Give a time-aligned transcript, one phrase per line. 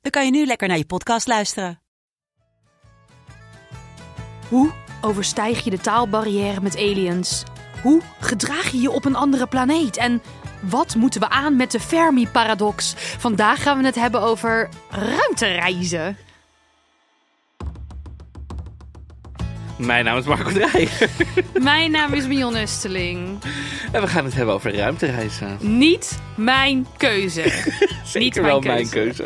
[0.00, 1.80] dan kan je nu lekker naar je podcast luisteren.
[4.48, 7.42] Hoe overstijg je de taalbarrière met aliens?
[7.82, 9.96] Hoe gedraag je je op een andere planeet?
[9.96, 10.22] En
[10.62, 12.94] wat moeten we aan met de Fermi-paradox?
[12.96, 16.16] Vandaag gaan we het hebben over ruimtereizen.
[19.80, 20.88] Mijn naam is Marco Drij.
[21.62, 23.38] Mijn naam is Mion Usteling.
[23.92, 25.56] en we gaan het hebben over ruimtereizen.
[25.60, 27.42] Niet mijn keuze.
[28.04, 29.24] Zeker Niet wel mijn mijn keuze.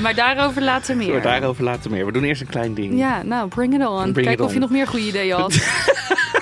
[0.00, 1.12] Maar daarover later meer.
[1.12, 2.06] Maar daarover later meer.
[2.06, 2.98] We doen eerst een klein ding.
[2.98, 4.12] Ja, nou, bring it on.
[4.12, 5.54] Bring Kijk it of je nog meer goede ideeën had.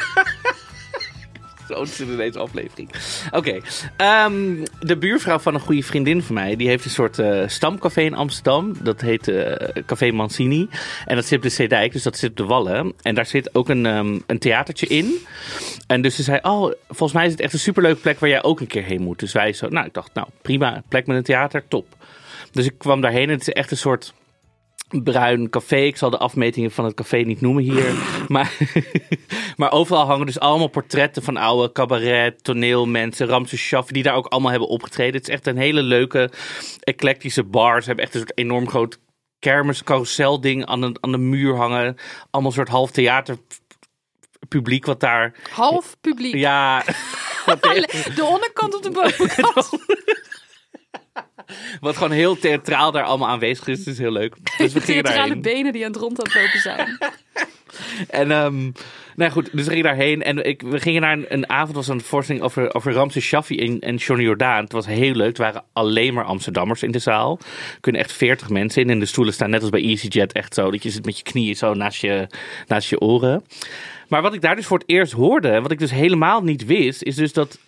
[1.82, 2.90] Zit in deze aflevering.
[3.30, 3.60] Oké.
[3.96, 8.00] ehm, de buurvrouw van een goede vriendin van mij, die heeft een soort eh, stamcafé
[8.00, 8.72] in Amsterdam.
[8.82, 10.68] Dat heet eh, Café Mancini.
[11.06, 12.92] En dat zit op de Zeedijk, dus dat zit op de Wallen.
[13.02, 15.26] En daar zit ook een, ehm, een theatertje in.
[15.86, 18.42] En dus ze zei, oh, volgens mij is het echt een superleuke plek waar jij
[18.42, 19.18] ook een keer heen moet.
[19.18, 21.86] Dus wij zo, nou, ik dacht, nou, prima, plek met een theater, top.
[22.52, 24.14] Dus ik kwam daarheen en het is echt een soort
[24.88, 25.76] bruin café.
[25.76, 27.92] Ik zal de afmetingen van het café niet noemen hier.
[28.28, 28.56] Maar,
[29.56, 34.26] maar overal hangen dus allemaal portretten van oude cabaret, toneelmensen, Ramses Shaffi, die daar ook
[34.26, 35.14] allemaal hebben opgetreden.
[35.14, 36.30] Het is echt een hele leuke,
[36.80, 37.80] eclectische bar.
[37.80, 38.98] Ze hebben echt een soort enorm groot
[39.38, 41.96] kermis, carouselding aan de, aan de muur hangen.
[42.30, 43.36] Allemaal een soort half theater
[44.48, 45.34] publiek wat daar...
[45.50, 46.34] Half publiek.
[46.34, 46.82] Ja,
[48.14, 49.68] De onderkant op de bovenkant.
[51.80, 53.78] wat gewoon heel theatraal daar allemaal aanwezig is.
[53.78, 54.36] Het is heel leuk.
[54.58, 55.42] Dus we gingen Theatrale daarheen.
[55.42, 56.98] benen die aan het rond aan het lopen zijn.
[58.08, 58.70] En ehm
[59.16, 60.22] nou goed, dus we gingen daarheen.
[60.22, 63.58] En ik, we gingen naar een, een avond, was een voorstelling over, over Ramses Shaffi
[63.58, 64.62] en, en Johnny Jordaan.
[64.62, 65.28] Het was heel leuk.
[65.28, 67.38] Het waren alleen maar Amsterdammers in de zaal.
[67.40, 68.90] Er kunnen echt veertig mensen in.
[68.90, 70.70] En de stoelen staan net als bij EasyJet echt zo.
[70.70, 72.26] Dat je zit met je knieën zo naast je,
[72.66, 73.44] naast je oren.
[74.08, 76.64] Maar wat ik daar dus voor het eerst hoorde, en wat ik dus helemaal niet
[76.64, 77.58] wist, is dus dat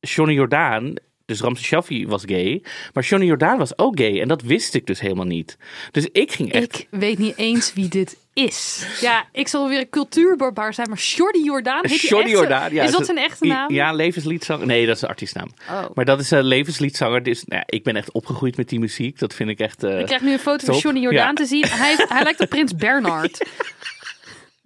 [0.00, 0.94] Johnny Jordaan,
[1.28, 2.62] dus Ramses Shaffi was gay,
[2.92, 4.20] maar Johnny Jordaan was ook gay.
[4.20, 5.56] En dat wist ik dus helemaal niet.
[5.90, 6.78] Dus ik ging echt...
[6.78, 8.86] Ik weet niet eens wie dit is.
[9.00, 11.86] Ja, ik zal weer een cultuurbarbaar zijn, maar Jordi Jordaan.
[11.86, 12.00] heet
[12.30, 12.72] Jordaan.
[12.74, 13.72] Ja, is dat zijn echte naam?
[13.72, 14.66] Ja, levensliedzanger.
[14.66, 15.48] Nee, dat is een artiestnaam.
[15.70, 15.84] Oh.
[15.94, 17.22] Maar dat is een levensliedzanger.
[17.22, 19.18] Dus, nou, ja, ik ben echt opgegroeid met die muziek.
[19.18, 19.84] Dat vind ik echt...
[19.84, 20.76] eh, Ik krijg nu een foto van.
[20.78, 21.32] Johnny Jordaan Ja.
[21.32, 21.64] te zien.
[21.68, 23.38] Hij, hij lijkt op Prins Bernhard.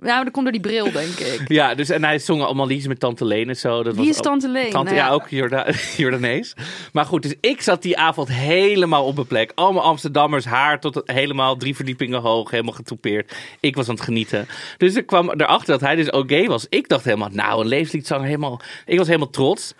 [0.02, 1.42] Ja, maar dat komt door die bril, denk ik.
[1.48, 3.82] Ja, dus en hij zong allemaal liedjes met Tante Leen en zo.
[3.82, 4.70] Dat Wie was is Tante Leen?
[4.70, 5.12] Tante, Nou ja, ja.
[5.12, 6.54] ook Jorda Jordanees.
[6.92, 9.52] Maar goed, dus ik zat die avond helemaal op mijn plek.
[9.54, 13.34] Allemaal Amsterdammers, haar tot helemaal drie verdiepingen hoog, helemaal getoupeerd.
[13.60, 14.46] Ik was aan het genieten.
[14.76, 16.66] Dus ik kwam erachter dat hij dus ook gay was.
[16.69, 18.60] Ik dacht helemaal, nou, een levensliedzanger, helemaal...
[18.86, 19.74] Ik was helemaal trots.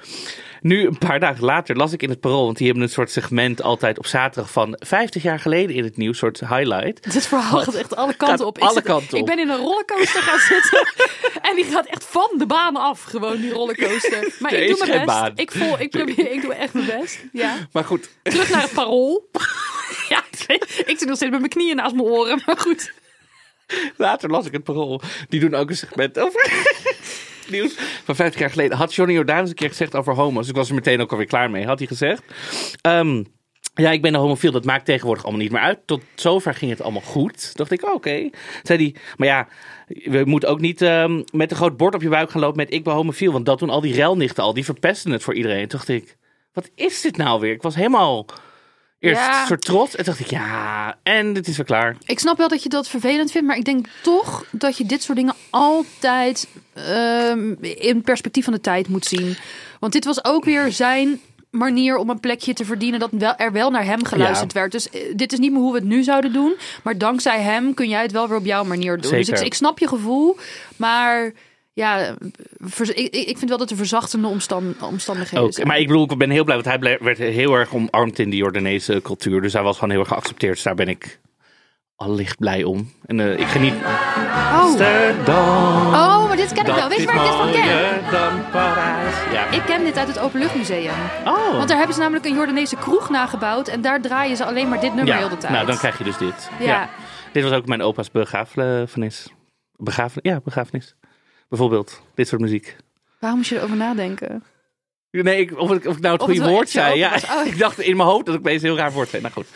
[0.63, 3.11] Nu, een paar dagen later, las ik in het Parool, want die hebben een soort
[3.11, 7.03] segment altijd op zaterdag van 50 jaar geleden in het nieuws, soort highlight.
[7.13, 8.59] Dit verhaal gaat echt alle kanten op.
[8.59, 10.87] alle zit- kanten Ik ben in een rollercoaster gaan zitten.
[11.51, 14.33] en die gaat echt van de baan af, gewoon die rollercoaster.
[14.41, 15.05] Maar Er ik doe mijn best.
[15.07, 15.33] baan.
[15.35, 17.19] Ik, vol, ik, probeer, ik doe echt mijn best.
[17.33, 17.55] Ja.
[17.73, 19.29] Maar goed, Terug naar het parool.
[20.09, 20.23] ja,
[20.87, 22.43] ik zit nog steeds met mijn knieën naast mijn oren.
[22.47, 22.93] Maar goed.
[23.97, 25.01] Later las ik het parool.
[25.29, 26.51] Die doen ook een segment over
[28.05, 28.77] van 50 jaar geleden.
[28.77, 30.49] Had Johnny Jordaan eens een keer gezegd over homo's.
[30.49, 31.67] Ik was er meteen ook alweer klaar mee.
[31.67, 32.23] Had hij gezegd.
[32.81, 33.23] ehm,
[33.75, 34.53] ja, ik ben een homofiel.
[34.53, 35.79] Dat maakt tegenwoordig allemaal niet meer uit.
[35.87, 37.57] Tot zover ging het allemaal goed.
[37.57, 38.31] Dacht ik, oké.
[38.63, 39.49] Zei hij, maar ja,
[39.87, 42.73] we moeten ook niet ehm, met een groot bord op je buik gaan lopen met
[42.73, 43.33] ik ben homofiel.
[43.33, 44.55] Want dat doen al die relnichten al.
[44.55, 45.69] Die verpesten het voor iedereen.
[45.69, 46.17] Dacht ik,
[46.53, 47.53] wat is dit nou weer?
[47.53, 48.27] Ik was helemaal
[49.03, 49.47] eerst Ja.
[49.47, 49.97] soort trots.
[49.97, 51.97] En dacht ik, ja, en het is weer klaar.
[52.07, 53.47] Ik snap wel dat je dat vervelend vindt.
[53.47, 58.61] Maar ik denk toch dat je dit soort dingen altijd ehm, in perspectief van de
[58.61, 59.37] tijd moet zien.
[59.81, 61.21] Want dit was ook weer zijn
[61.51, 64.59] manier om een plekje te verdienen dat wel, er wel naar hem geluisterd Ja.
[64.61, 64.73] werd.
[64.73, 66.55] Dus eh, dit is niet meer hoe we het nu zouden doen.
[66.83, 69.11] Maar dankzij hem kun jij het wel weer op jouw manier doen.
[69.11, 70.37] Dus ik snap je gevoel.
[70.77, 71.33] Maar
[71.73, 72.17] ja,
[72.95, 75.67] ik, ik vind wel dat er verzachtende omstan, omstandigheden zijn.
[75.67, 78.37] Maar ik bedoel, ik ben heel blij, want hij werd heel erg omarmd in de
[78.37, 79.41] Jordaanese cultuur.
[79.43, 80.55] Dus hij was gewoon heel erg geaccepteerd.
[80.55, 81.21] Dus daar ben ik
[81.97, 82.93] allicht blij om.
[83.07, 83.75] En eh, ik geniet.
[83.75, 84.61] oh.
[84.61, 85.87] Amsterdam.
[85.87, 86.89] oh, maar dit ken ik wel.
[86.89, 88.11] Weet je waar ik dit van ken?
[88.11, 89.15] dan Parijs.
[89.33, 89.51] Ja.
[89.51, 90.95] Ik ken dit uit het Openluchtmuseum.
[91.25, 91.57] oh.
[91.57, 93.69] Want daar hebben ze namelijk een Jordaanese kroeg nagebouwd.
[93.69, 95.19] En daar draaien ze alleen maar dit nummer ja.
[95.19, 95.53] heel de tijd.
[95.53, 96.51] Nou, dan krijg je dus dit.
[96.59, 96.89] Ja.
[97.33, 99.29] Dit was ook mijn opa's begrafenis.
[99.77, 100.33] Begrafenis?
[100.33, 100.97] Ja, begrafenis.
[101.53, 102.77] Bijvoorbeeld, dit soort muziek.
[103.19, 104.45] Waarom moest je erover nadenken?
[105.11, 106.99] Nee, ik, of, ik, of ik nou het Of goede woord zei.
[106.99, 107.15] Ja.
[107.31, 107.47] Oh.
[107.53, 109.23] ik dacht in mijn hoofd dat ik een heel raar woord zei.
[109.23, 109.47] Nou goed.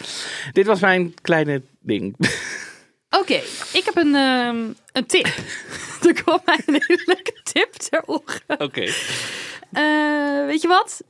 [0.53, 2.17] Dit was mijn kleine ding.
[3.11, 3.41] Oké,
[3.73, 4.57] ik heb een, ehm,
[4.93, 5.25] een tip.
[6.07, 8.41] er kwam mij een hele leuke tip ter oren.
[8.59, 8.85] Oké.
[9.73, 11.03] Eh, weet je wat?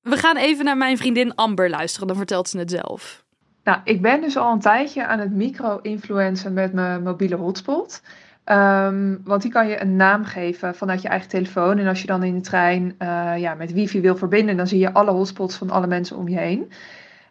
[0.00, 2.06] We gaan even naar mijn vriendin Amber luisteren.
[2.06, 3.24] Dan vertelt ze het zelf.
[3.64, 8.02] Nou, ik ben dus al een tijdje aan het micro-influencen met mijn mobiele hotspot.
[8.46, 11.78] Ehm, want die kan je een naam geven vanuit je eigen telefoon.
[11.78, 14.78] En als je dan in de trein eh, ja, met wifi wil verbinden, dan zie
[14.78, 16.72] je alle hotspots van alle mensen om je heen.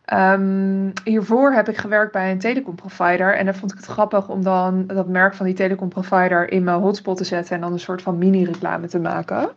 [0.06, 3.36] Ehm, hiervoor heb ik gewerkt bij een telecomprovider.
[3.36, 6.80] En dan vond ik het grappig om dan dat merk van die telecomprovider in mijn
[6.80, 7.56] hotspot te zetten.
[7.56, 9.50] En dan een soort van mini-reclame te maken.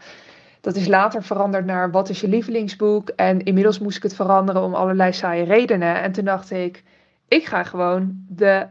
[0.60, 3.08] Dat is later veranderd naar wat is je lievelingsboek.
[3.08, 6.02] En inmiddels moest ik het veranderen om allerlei saaie redenen.
[6.02, 6.82] En toen dacht ik,
[7.28, 8.66] ik ga gewoon de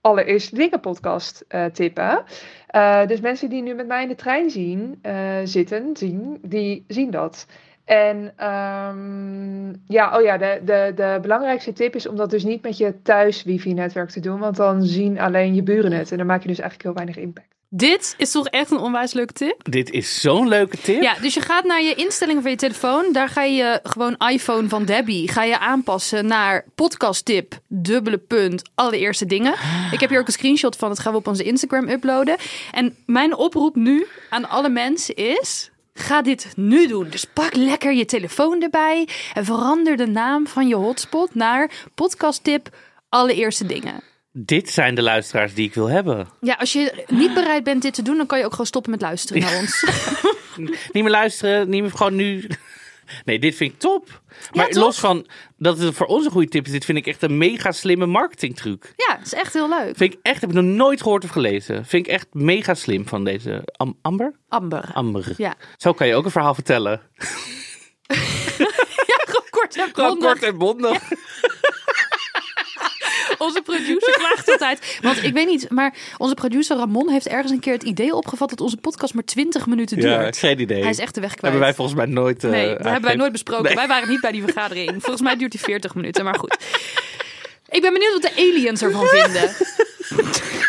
[0.00, 2.24] allereerste dingen podcast eh, tippen.
[2.66, 6.84] Eh, dus mensen die nu met mij in de trein zien, eh, zitten, zien, die
[6.88, 7.46] zien dat.
[7.84, 12.62] En ehm, ja, oh ja, de, de, de belangrijkste tip is om dat dus niet
[12.62, 14.38] met je thuis wifi-netwerk te doen.
[14.38, 16.10] Want dan zien alleen je buren het.
[16.10, 17.59] En dan maak je dus eigenlijk heel weinig impact.
[17.72, 19.70] Dit is toch echt een onwijs leuke tip?
[19.70, 21.02] Dit is zo'n leuke tip.
[21.02, 23.12] Ja, dus je gaat naar je instellingen van je telefoon.
[23.12, 28.70] Daar ga je gewoon iPhone van Debbie ga je aanpassen naar podcast tip, dubbele punt,
[28.74, 29.54] allereerste dingen.
[29.92, 30.88] Ik heb hier ook een screenshot van.
[30.88, 32.36] Dat gaan we op onze Instagram uploaden.
[32.72, 35.70] En mijn oproep nu aan alle mensen is...
[35.94, 37.06] Ga dit nu doen.
[37.10, 42.44] Dus pak lekker je telefoon erbij en verander de naam van je hotspot naar podcast
[42.44, 42.68] tip,
[43.08, 44.09] allereerste dingen.
[44.32, 46.28] Dit zijn de luisteraars die ik wil hebben.
[46.40, 48.90] Ja, als je niet bereid bent dit te doen, dan kan je ook gewoon stoppen
[48.90, 49.84] met luisteren naar ons.
[50.92, 52.48] Niet meer luisteren, niet meer gewoon nu.
[53.24, 54.22] Nee, dit vind ik top.
[54.52, 57.22] Maar los van dat het voor ons een goede tip is, dit vind ik echt
[57.22, 58.92] een mega slimme marketingtruc.
[58.96, 59.96] Ja, het is echt heel leuk.
[59.96, 61.86] Vind ik echt, heb ik nog nooit gehoord of gelezen.
[61.86, 64.34] Vind ik echt mega slim van deze Am- Amber.
[64.48, 64.90] Amber.
[64.92, 65.34] Amber.
[65.36, 65.54] Ja.
[65.76, 67.00] Zo kan je ook een verhaal vertellen.
[69.06, 70.30] Ja, gewoon kort en Gewoon bondig.
[70.30, 71.02] kort en bondig.
[73.40, 74.98] Onze producer klaagt altijd.
[75.02, 78.48] Want ik weet niet, maar onze producer Ramon heeft ergens een keer het idee opgevat
[78.50, 80.36] dat onze podcast maar 20 minuten duurt.
[80.36, 80.80] Ja, geen idee.
[80.80, 81.42] Hij is echt de weg kwijt.
[81.42, 82.44] Hebben wij volgens mij nooit.
[82.44, 83.64] eh, nee, dat hebben wij nooit besproken.
[83.64, 83.74] Nee.
[83.74, 84.90] Wij waren niet bij die vergadering.
[84.90, 86.56] Volgens mij duurt die 40 minuten, maar goed.
[87.68, 89.50] Ik ben benieuwd wat de aliens ervan vinden.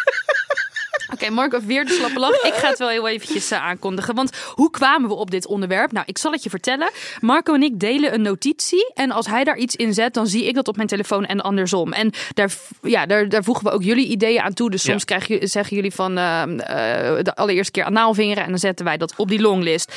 [1.22, 2.42] Oké, Marco heeft weer de slappe lach.
[2.42, 4.16] Ik ga het wel heel eventjes eh, aankondigen.
[4.16, 5.92] Want hoe kwamen we op dit onderwerp?
[5.92, 6.90] Nou, ik zal het je vertellen.
[7.20, 8.92] Marco en ik delen een notitie.
[8.94, 11.42] En als hij daar iets in zet, dan zie ik dat op mijn telefoon en
[11.42, 11.94] andersom.
[11.94, 12.52] En daar,
[12.82, 14.70] ja, daar, daar voegen we ook jullie ideeën aan toe.
[14.70, 15.18] Dus soms Ja.
[15.18, 18.44] krijg je, zeggen jullie van eh, eh, de allereerste keer anaalvingeren.
[18.44, 19.96] En dan zetten wij dat op die longlist.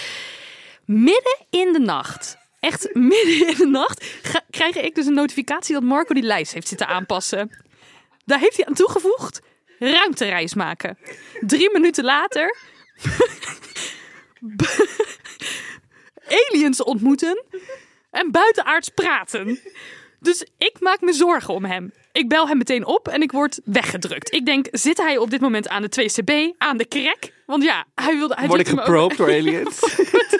[0.85, 2.37] Midden in de nacht.
[2.61, 4.05] Echt midden in de nacht
[4.51, 7.51] krijg ik dus een notificatie dat Marco die lijst heeft zitten aanpassen.
[8.25, 9.41] Daar heeft hij aan toegevoegd
[9.79, 10.99] ruimtereis maken.
[11.41, 12.57] Drie minuten later
[16.29, 17.45] aliens ontmoeten
[18.11, 19.61] en buitenaards praten.
[20.21, 21.93] Dus ik maak me zorgen om hem.
[22.13, 24.33] Ik bel hem meteen op en ik word weggedrukt.
[24.33, 27.33] Ik denk, zit hij op dit moment aan de 2CB, aan de krek?
[27.47, 28.35] Want ja, hij wilde...
[28.35, 29.81] Hij Word ik ook- geprobed door aliens?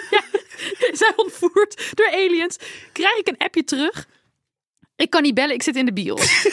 [0.09, 0.21] ja,
[0.91, 2.57] is hij ontvoerd door aliens?
[2.91, 4.07] Krijg ik een appje terug?
[4.95, 6.45] Ik kan niet bellen, ik zit in de bios.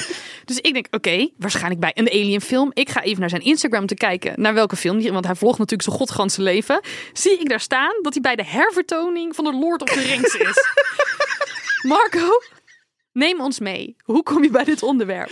[0.54, 2.70] Dus ik denk, oké, waarschijnlijk bij een alien film.
[2.74, 5.58] Ik ga even naar zijn Instagram te kijken naar welke film die, want hij vlogt
[5.58, 6.80] natuurlijk zijn godganse leven.
[7.12, 10.34] Zie ik daar staan dat hij bij de hervertoning van de Lord of the Rings
[10.34, 10.56] is.
[11.90, 12.28] Marco,
[13.12, 13.96] neem ons mee.
[14.04, 15.30] Hoe kom je bij dit onderwerp?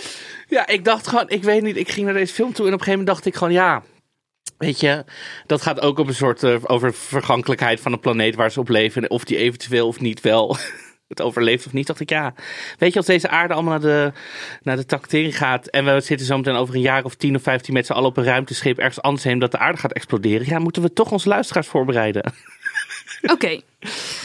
[0.49, 2.79] Ja, ik dacht gewoon, ik weet niet, ik ging naar deze film toe en op
[2.79, 3.83] een gegeven moment dacht ik gewoon, ja,
[4.59, 5.05] weet je,
[5.47, 8.69] dat gaat ook op een soort eh, over vergankelijkheid van een planeet waar ze op
[8.69, 10.57] leven en of die eventueel of niet wel
[11.11, 11.87] het overleeft of niet.
[11.87, 12.35] Dacht ik, ja,
[12.79, 14.13] weet je, als deze aarde allemaal naar de,
[14.63, 17.43] naar de tactering gaat en we zitten zo meteen over een jaar of 10 of
[17.43, 20.47] 15 met z'n allen op een ruimteschip ergens anders heen dat de aarde gaat exploderen,
[20.47, 22.33] ja, moeten we toch onze luisteraars voorbereiden.
[23.23, 23.61] Oké.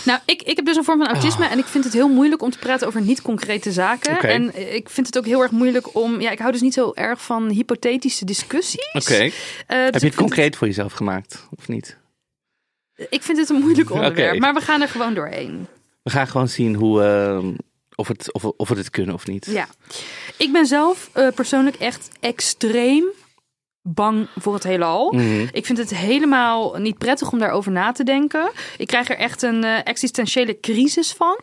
[0.05, 2.41] Nou, ik, ik heb dus een vorm van autisme en ik vind het heel moeilijk
[2.41, 4.19] om te praten over niet-concrete zaken.
[4.19, 6.21] En ik vind het ook heel erg moeilijk om...
[6.21, 8.89] Ja, ik hou dus niet zo erg van hypothetische discussies.
[8.93, 9.13] Oké.
[9.13, 9.31] Eh, dus
[9.67, 11.97] Heb ik je het concreet voor jezelf gemaakt, of niet?
[13.09, 15.67] ik vind het een moeilijk onderwerp, maar we gaan er gewoon doorheen.
[16.05, 17.47] We gaan gewoon zien hoe, eh,
[17.95, 19.45] of, het, of, of we het kunnen of niet.
[19.45, 19.67] Ja.
[20.37, 23.05] Ik ben zelf eh, persoonlijk echt extreem
[23.81, 25.11] bang voor het heelal.
[25.11, 25.47] Mhm.
[25.51, 28.51] Ik vind het helemaal niet prettig om daarover na te denken.
[28.77, 31.39] Ik krijg er echt een eh, existentiële crisis van.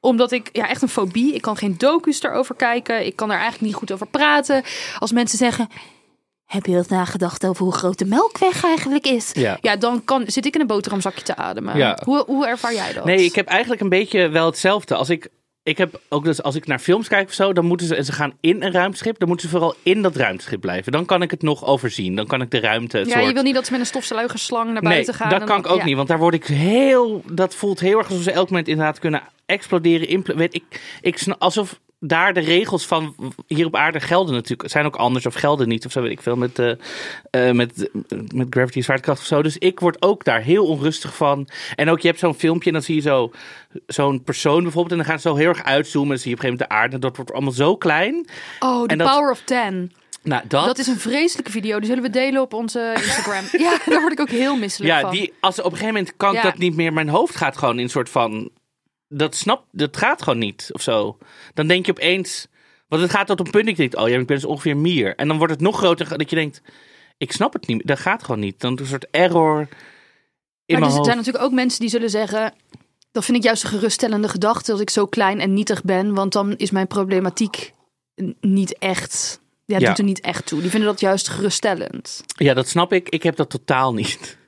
[0.00, 1.34] Omdat ik, ja, echt een fobie.
[1.34, 3.06] Ik kan geen docu's erover kijken.
[3.06, 4.62] Ik kan er eigenlijk niet goed over praten.
[4.98, 5.68] Als mensen zeggen.
[6.46, 9.32] Heb je eens nagedacht over hoe groot de melkweg eigenlijk is?
[9.32, 9.76] Ja.
[9.76, 11.76] dan kan, zit ik in een boterhamzakje te ademen.
[11.76, 11.98] Ja.
[12.04, 13.04] Hoe, hoe ervaar jij dat?
[13.04, 14.94] Nee, ik heb eigenlijk een beetje wel hetzelfde.
[14.94, 15.28] Als ik
[15.66, 18.04] ik heb ook dus als ik naar films kijk of zo, dan moeten ze en
[18.04, 20.92] ze gaan in een ruimteschip, dan moeten ze vooral in dat ruimteschip blijven.
[20.92, 22.14] Dan kan ik het nog overzien.
[22.14, 22.98] Dan kan ik de ruimte.
[22.98, 23.26] Het Ja, soort...
[23.26, 25.30] je wil niet dat ze met een stofzuigerslang naar Nee, buiten gaan.
[25.30, 25.84] dat kan ik ook ja.
[25.84, 27.22] niet, want daar word ik heel.
[27.32, 30.36] Dat voelt heel erg alsof ze elk moment inderdaad kunnen exploderen.
[30.36, 33.14] weet ik, ik alsof daar de regels van
[33.46, 34.70] hier op aarde gelden natuurlijk.
[34.70, 37.90] Zijn ook anders of gelden niet of zo weet ik veel met, eh, met,
[38.34, 39.42] met gravity zwaartekracht of zo.
[39.42, 41.48] Dus ik word ook daar heel onrustig van.
[41.74, 43.30] En ook je hebt zo'n filmpje en dan zie je zo
[43.86, 46.08] zo'n persoon bijvoorbeeld en dan gaan ze zo heel erg uitzoomen.
[46.10, 48.26] Dan zie je op een gegeven moment de aarde en dat wordt allemaal zo klein.
[48.60, 49.92] Oh, The En dat- Power of Ten.
[50.22, 51.78] Nou, dat, Dat is een vreselijke video.
[51.78, 53.44] Die zullen we delen op onze Instagram.
[53.66, 55.10] ja, daar word ik ook heel misselijk Ja, van.
[55.10, 56.42] die, als, op een gegeven moment kan ik Ja.
[56.42, 56.92] dat niet meer.
[56.92, 58.50] Mijn hoofd gaat gewoon in een soort van.
[59.08, 61.18] Dat snap, dat gaat gewoon niet of zo.
[61.54, 62.46] Dan denk je opeens.
[62.88, 64.76] Want het gaat tot een punt dat je denkt: oh ja, ik ben dus ongeveer
[64.76, 65.14] mier.
[65.16, 66.62] En dan wordt het nog groter dat je denkt:
[67.16, 67.76] ik snap het niet.
[67.76, 67.86] meer.
[67.86, 68.60] Dat gaat gewoon niet.
[68.60, 69.68] Dan een soort error in maar
[70.66, 71.04] mijn er hoofd.
[71.04, 72.54] zijn natuurlijk ook mensen die zullen zeggen...
[73.12, 76.14] Dat vind ik juist een geruststellende gedachte dat ik zo klein en nietig ben.
[76.14, 77.72] Want dan is mijn problematiek
[78.40, 79.40] niet echt...
[79.64, 79.88] Ja, Ja.
[79.88, 80.60] doet er niet echt toe.
[80.60, 82.22] Die vinden dat juist geruststellend.
[82.26, 83.08] Ja, dat snap ik.
[83.08, 84.38] Ik heb dat totaal niet.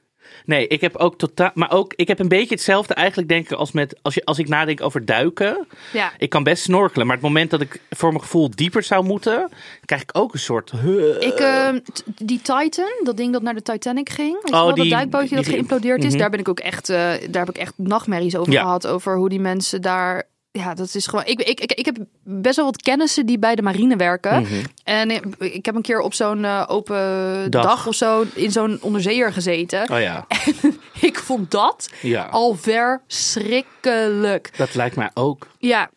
[0.48, 1.50] Nee, ik heb ook totaal.
[1.54, 3.98] Maar ook, ik heb een beetje hetzelfde eigenlijk denken als met.
[4.02, 5.66] Als, je, als ik nadenk over duiken.
[5.92, 6.12] Ja.
[6.18, 9.48] Ik kan best snorkelen, maar het moment dat ik voor mijn gevoel dieper zou moeten,
[9.84, 10.72] krijg ik ook een soort.
[11.20, 14.36] Ik, eh, t- die Titan, dat ding dat naar de Titanic ging.
[14.44, 16.10] Oh, wel, die- dat duikbootje dat die- geïmplodeerd is.
[16.10, 16.18] Mhm.
[16.18, 16.96] Daar ben ik ook echt, eh,
[17.30, 18.62] daar heb ik echt nachtmerries over Ja.
[18.62, 18.86] gehad.
[18.86, 20.22] Over hoe die mensen daar.
[20.58, 21.24] Ja, dat is gewoon.
[21.26, 24.42] Ik, ik, ik, ik heb best wel wat kennissen die bij de marine werken.
[24.42, 24.64] Mhm.
[24.84, 27.62] En ik, heb een keer op zo'n eh, open Dag.
[27.64, 27.86] dag.
[27.86, 29.90] of zo in zo'n onderzeeër gezeten.
[29.90, 30.26] Oh ja.
[31.00, 32.24] Ik vond dat Ja.
[32.30, 34.50] al verschrikkelijk.
[34.56, 35.46] Dat lijkt mij ook.
[35.58, 35.90] Ja,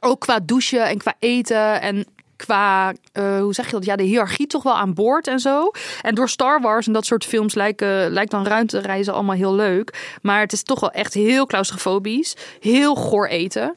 [0.00, 2.06] ook qua douchen en qua eten en
[2.36, 3.84] qua, eh, hoe zeg je dat?
[3.84, 5.70] Ja, de hiërarchie toch wel aan boord en zo.
[6.02, 10.16] En door Star Wars en dat soort films lijken, lijkt dan ruimtereizen allemaal heel leuk.
[10.22, 12.36] Maar het is toch wel echt heel claustrofobisch.
[12.60, 13.76] Heel goor eten.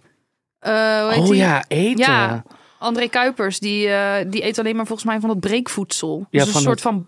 [0.65, 1.35] Eh, Oh die?
[1.35, 1.97] ja, eten.
[1.97, 2.43] Ja,
[2.77, 6.25] André Kuipers, die, eh, die eet alleen maar volgens mij van dat breekvoedsel.
[6.29, 7.05] Ja, dus een soort het- van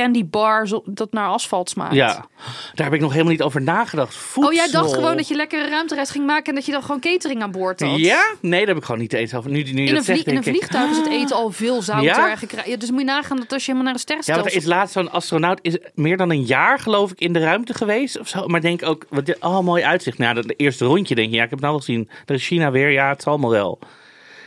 [0.00, 1.94] candy bar dat naar asfalt smaakt.
[1.94, 2.26] Ja,
[2.74, 4.14] daar heb ik nog helemaal niet over nagedacht.
[4.14, 4.52] Voedsel.
[4.52, 6.82] Oh, jij dacht gewoon dat je lekker een ruimtereis ging maken en dat je dan
[6.82, 7.98] gewoon catering aan boord had?
[7.98, 8.34] Ja?
[8.40, 9.50] Nee, daar heb ik gewoon niet eens over.
[9.50, 11.36] Nu, nu je In dat een, zegt, in een denk ik- vliegtuig is het eten
[11.36, 12.06] al veel zouter.
[12.28, 12.36] Ja?
[12.36, 14.42] gekra- Ja, dus moet je nagaan dat als je helemaal naar een Ja, sterrenstelsel...
[14.44, 17.38] want er is laatst zo'n astronaut, is meer dan een jaar geloof ik in de
[17.38, 18.46] ruimte geweest of zo.
[18.46, 20.18] Maar denk ook, wat dit, oh mooi uitzicht.
[20.18, 22.08] Nou, dat eerste rondje denk je, ja, ik heb het nou al gezien.
[22.26, 23.78] Er is China weer, ja, het zal allemaal wel.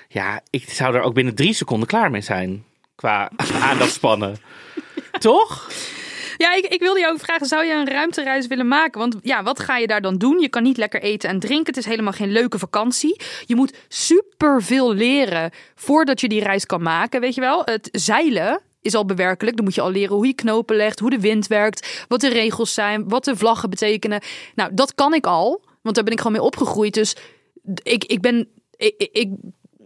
[0.08, 2.64] Ja, ik zou er ook binnen drie seconden klaar mee zijn.
[2.96, 3.30] Qua
[3.62, 4.38] aandachtspannen.
[5.20, 5.68] Toch?
[6.38, 9.00] Ja, ik, ik wilde jou ook vragen, zou je een ruimtereis willen maken?
[9.00, 10.40] Want ja, wat ga je daar dan doen?
[10.40, 11.66] Je kan niet lekker eten en drinken.
[11.66, 13.22] Het is helemaal geen leuke vakantie.
[13.46, 17.62] Je moet super veel leren voordat je die reis kan maken, weet je wel?
[17.66, 19.56] Het zeilen is al bewerkelijk.
[19.56, 22.30] Dan moet je al leren hoe je knopen legt, hoe de wind werkt, wat de
[22.30, 24.22] regels zijn, wat de vlaggen betekenen.
[24.56, 26.94] Nou, dat kan ik al, want daar ben ik gewoon mee opgegroeid.
[26.94, 27.16] Dus
[27.84, 28.50] ik, ik ben...
[28.78, 29.30] Ik-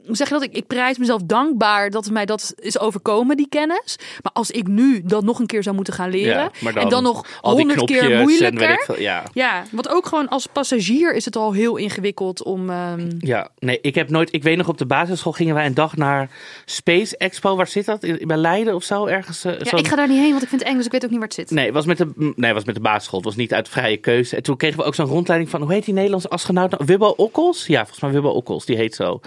[0.05, 0.43] hoe zeg je dat?
[0.43, 3.95] Ik, ik prijs mezelf dankbaar dat mij dat is overkomen, die kennis.
[4.21, 6.35] Maar als ik nu dat nog een keer zou moeten gaan leren.
[6.43, 8.83] Ja, maar en dan nog honderd keer moeilijker.
[8.85, 9.23] veel, ja.
[9.33, 12.69] Ja, want ook gewoon als passagier is het al heel ingewikkeld om.
[12.69, 14.33] ehm, Ja, nee, ik heb nooit.
[14.33, 16.29] Ik weet nog op de basisschool gingen wij een dag naar
[16.65, 17.55] Space Expo.
[17.55, 18.03] Waar zit dat?
[18.03, 19.05] In, bij Leiden of zo?
[19.05, 19.43] Ergens?
[19.45, 21.03] eh, Ja, ik ga daar niet heen, want ik vind het eng, dus ik weet
[21.03, 21.51] ook niet waar het zit.
[21.51, 23.19] Nee, het was met de, nee, het was met de basisschool.
[23.19, 24.35] Het was niet uit vrije keuze.
[24.35, 27.13] En toen kregen we ook zo'n rondleiding van, hoe heet die Nederlandse astronaut nou?
[27.15, 27.67] Okkels?
[27.67, 29.19] Ja, volgens mij Wubbo Okkels, die heet zo.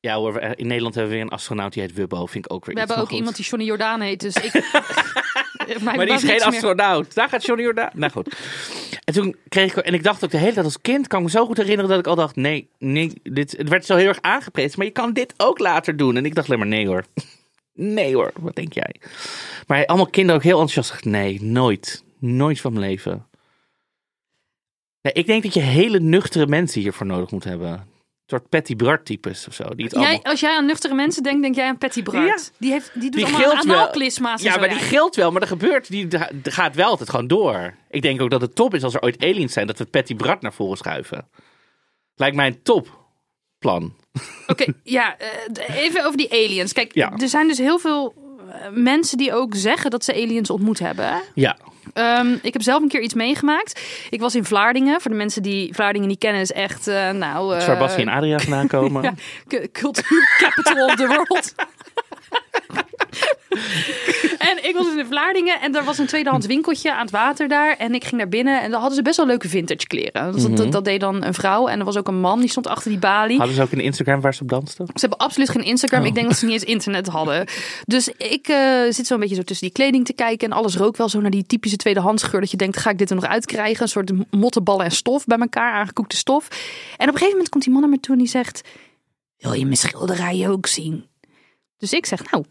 [0.00, 2.26] Ja hoor, in Nederland hebben we weer een astronaut die heet Wubbo.
[2.26, 3.16] Vind ik ook weer We hebben ook goed.
[3.16, 4.52] iemand die Johnny Jordaan heet, dus ik.
[5.84, 7.14] Maar die is geen astronaut.
[7.14, 7.90] Daar gaat Johnny Jordaan.
[7.94, 8.36] Nou goed.
[9.04, 9.84] En toen kreeg ik...
[9.84, 11.06] En ik dacht ook de hele tijd als kind...
[11.06, 12.36] kan ik me zo goed herinneren dat ik al dacht...
[12.36, 14.74] Nee, nee dit, het werd zo heel erg aangeprezen.
[14.76, 16.16] Maar je kan dit ook later doen.
[16.16, 17.04] En ik dacht alleen maar nee hoor.
[17.80, 18.94] Nee hoor, wat denk jij?
[19.66, 21.04] Maar allemaal kinderen ook heel enthousiast.
[21.04, 22.04] Nee, nooit.
[22.18, 23.26] Nooit van mijn leven.
[25.00, 27.87] Ja, ik denk dat je hele nuchtere mensen hiervoor nodig moet hebben.
[28.28, 29.64] Een soort Patty Bart types of zo.
[29.74, 30.22] Die het allemaal...
[30.22, 32.16] Als jij aan nuchtere mensen denkt, denk jij aan Patty Bart.
[32.26, 32.36] Ja.
[32.58, 34.42] Die, heeft, die doet Die allemaal analklisma's.
[34.42, 36.08] Ja, maar die gilt wel, maar er gebeurt, die
[36.42, 37.74] gaat wel altijd gewoon door.
[37.90, 40.16] Ik denk ook dat het top is als er ooit aliens zijn, dat we Patty
[40.16, 41.28] Bart naar voren schuiven.
[42.14, 43.94] Lijkt mij een topplan.
[44.46, 46.72] Oké, ja, eh, even over die aliens.
[46.72, 47.12] Kijk, Ja.
[47.16, 48.14] er zijn dus heel veel
[48.50, 51.22] eh, mensen die ook zeggen dat ze aliens ontmoet hebben.
[51.34, 51.58] Ja,
[51.92, 53.80] Ehm, ik heb zelf een keer iets meegemaakt.
[54.10, 55.00] Ik was in Vlaardingen.
[55.00, 57.56] Voor de mensen die Vlaardingen niet kennen, is echt, eh, nou...
[57.56, 59.02] eh, waar Bassie en Adria vandaan komen.
[59.48, 61.54] ja, cultuur capital of the world.
[64.50, 67.10] en ik was dus in Vlaardingen Vlaardingen en er was een tweedehands winkeltje aan het
[67.10, 67.76] water daar.
[67.76, 70.32] En ik ging naar binnen en daar hadden ze best wel leuke vintage kleren.
[70.32, 72.66] Dat, dat, dat deed dan een vrouw en er was ook een man die stond
[72.66, 73.38] achter die balie.
[73.38, 74.86] Hadden ze ook een Instagram waar ze op dansten?
[74.86, 76.00] Ze hebben absoluut geen Instagram.
[76.00, 76.06] Oh.
[76.06, 77.46] Ik denk dat ze niet eens internet hadden.
[77.84, 80.50] Dus ik eh, zit zo een beetje zo tussen die kleding te kijken.
[80.50, 82.40] En alles rook wel zo naar die typische tweedehands geur.
[82.40, 83.82] Dat je denkt, ga ik dit er nog uitkrijgen?
[83.82, 86.48] Een soort mottenballen en stof bij elkaar, aangekoekte stof.
[86.48, 86.56] En
[86.94, 88.68] op een gegeven moment komt die man naar me toe en die zegt...
[89.38, 91.04] Wil je mijn schilderijen ook zien?
[91.76, 92.44] Dus ik zeg, nou,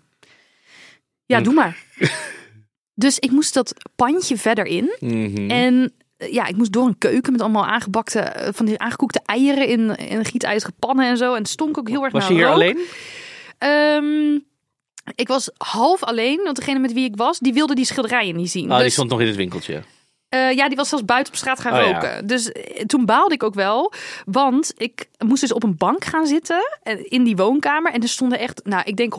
[1.27, 1.77] ja, doe maar.
[2.93, 4.96] dus ik moest dat pandje verder in.
[5.00, 5.50] Mhm.
[5.50, 9.22] En eh, ja, ik moest door een keuken met allemaal aangebakte, eh, van die aangekoekte
[9.25, 11.34] eieren in, in gietijzeren pannen en zo.
[11.34, 12.55] En het stonk ook heel erg Was naar je hier rook.
[12.55, 12.79] alleen?
[13.57, 14.39] Ehm,
[15.15, 18.51] ik was half alleen, want degene met wie ik was, die wilde die schilderijen niet
[18.51, 18.69] zien.
[18.69, 19.81] Oh, die dus, stond nog in het winkeltje.
[20.29, 21.91] eh, ja, die was zelfs buiten op straat gaan Oh, ja.
[21.93, 22.27] roken.
[22.27, 22.51] Dus
[22.86, 23.93] toen baalde ik ook wel,
[24.25, 27.91] want ik moest dus op een bank gaan zitten in die woonkamer.
[27.93, 29.13] En er stonden echt, nou, ik denk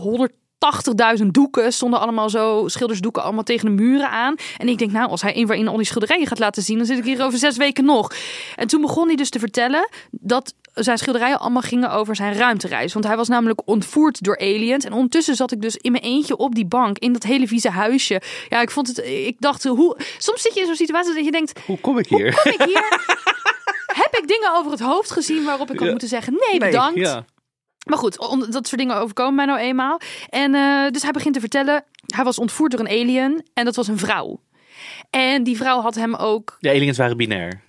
[1.21, 4.35] 180.000 doeken stonden allemaal zo, schildersdoeken allemaal tegen de muren aan.
[4.57, 6.87] En ik denk, nou, als hij een waarin al die schilderijen gaat laten zien, dan
[6.87, 8.13] zit ik hier over zes weken nog.
[8.57, 12.93] En toen begon hij dus te vertellen dat zijn schilderijen allemaal gingen over zijn ruimtereis.
[12.93, 14.85] Want hij was namelijk ontvoerd door aliens.
[14.85, 17.71] En ondertussen zat ik dus in mijn eentje op die bank in dat hele vieze
[17.71, 18.21] huisje.
[18.49, 21.31] Ja, ik vond het, ik dacht, hoe, soms zit je in zo'n situatie dat je
[21.31, 22.41] denkt, Hoe kom ik hier?
[22.43, 23.01] kom ik hier?
[23.87, 25.91] Heb ik dingen over het hoofd gezien waarop ik had Ja.
[25.91, 26.99] moeten zeggen nee, bedankt.
[26.99, 27.25] Ja.
[27.89, 28.17] Maar goed,
[28.53, 30.01] dat soort dingen overkomen mij nou eenmaal.
[30.29, 33.77] En eh, dus hij begint te vertellen, hij was ontvoerd door een alien en dat
[33.77, 34.41] was een vrouw.
[35.11, 37.61] En die vrouw had hem ook De aliens waren binair.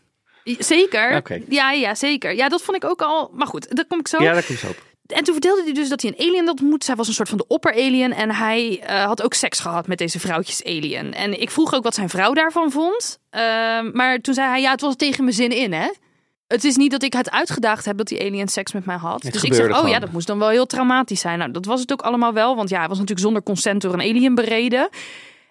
[0.44, 1.44] zeker.
[1.50, 2.36] Ja, ja, zeker.
[2.36, 3.32] Ja, dat vond ik ook al.
[3.34, 4.24] Maar goed, daar kom ik zo.
[4.24, 4.88] Ja, daar komt ze op.
[5.06, 6.84] En toen vertelde hij dus dat hij een alien had ontmoet.
[6.84, 8.14] Zij was een soort van de opper-alien.
[8.14, 11.14] En hij eh, had ook seks gehad met deze vrouwtjes-alien.
[11.14, 13.20] En ik vroeg ook wat zijn vrouw daarvan vond.
[13.30, 15.90] Ehm, maar toen zei hij, ja, het was tegen mijn zin in, hè?
[16.50, 19.24] Het is niet dat ik het uitgedaagd heb dat die alien seks met mij had.
[19.24, 19.90] Het dus ik zeg, oh gewoon.
[19.90, 21.40] ja, dat moest dan wel heel traumatisch zijn.
[21.40, 22.56] Nou, dat was het ook allemaal wel.
[22.56, 24.90] Want ja, hij was natuurlijk zonder consent door een alien bereden.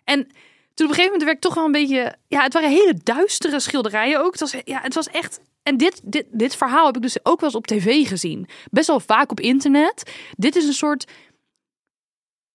[0.04, 0.26] En
[0.74, 2.14] toen op een gegeven moment werd ik toch wel een beetje...
[2.28, 4.30] Ja, het waren hele duistere schilderijen ook.
[4.30, 5.40] Het was, ja, het was echt...
[5.62, 8.48] En dit, dit, dit verhaal heb ik dus ook wel eens op tv gezien.
[8.70, 10.12] Best wel vaak op internet.
[10.36, 11.10] Dit is een soort...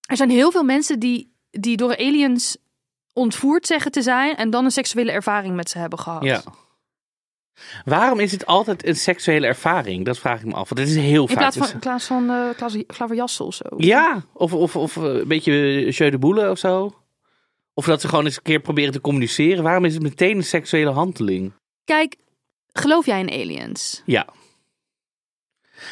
[0.08, 2.58] Er zijn heel veel mensen die, die door aliens
[3.14, 4.36] ontvoerd zeggen te zijn...
[4.36, 6.24] en dan een seksuele ervaring met ze hebben gehad.
[6.24, 6.44] Ja.
[7.86, 10.06] Waarom is het altijd een seksuele ervaring?
[10.06, 10.70] Dat vraag ik me af.
[10.70, 11.38] Want het is heel In vaak.
[11.38, 13.64] plaats dus- van, in plaats van eh Klaas- Klaverjassen of zo.
[13.78, 15.54] Ja, of, of, of eh, een beetje
[15.90, 16.96] jeu de boele of zo.
[17.74, 19.64] Of dat ze gewoon eens een keer proberen te communiceren.
[19.64, 21.54] Waarom is het meteen een seksuele handeling?
[21.86, 22.16] Kijk,
[22.74, 24.02] geloof jij in aliens?
[24.06, 24.28] Ja.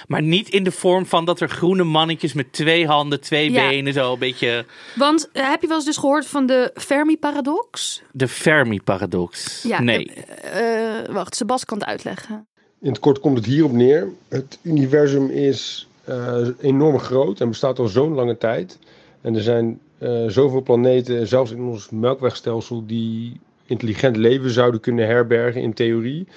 [0.08, 3.68] Maar niet in de vorm van dat er groene mannetjes met twee handen, twee Ja.
[3.70, 8.02] benen, zo een beetje Want eh, heb je wel eens dus gehoord van de Fermi-paradox?
[8.12, 9.64] de Fermi-paradox.
[9.64, 10.12] Ja, nee.
[10.42, 12.46] eh, eh, wacht, Sebas kan het uitleggen.
[12.82, 14.08] In het kort komt het hierop neer.
[14.28, 18.80] Het universum is eh, enorm groot en bestaat al zo'n lange tijd.
[19.22, 25.06] En er zijn eh, zoveel planeten, zelfs in ons melkwegstelsel, die intelligent leven zouden kunnen
[25.06, 26.28] herbergen in theorie.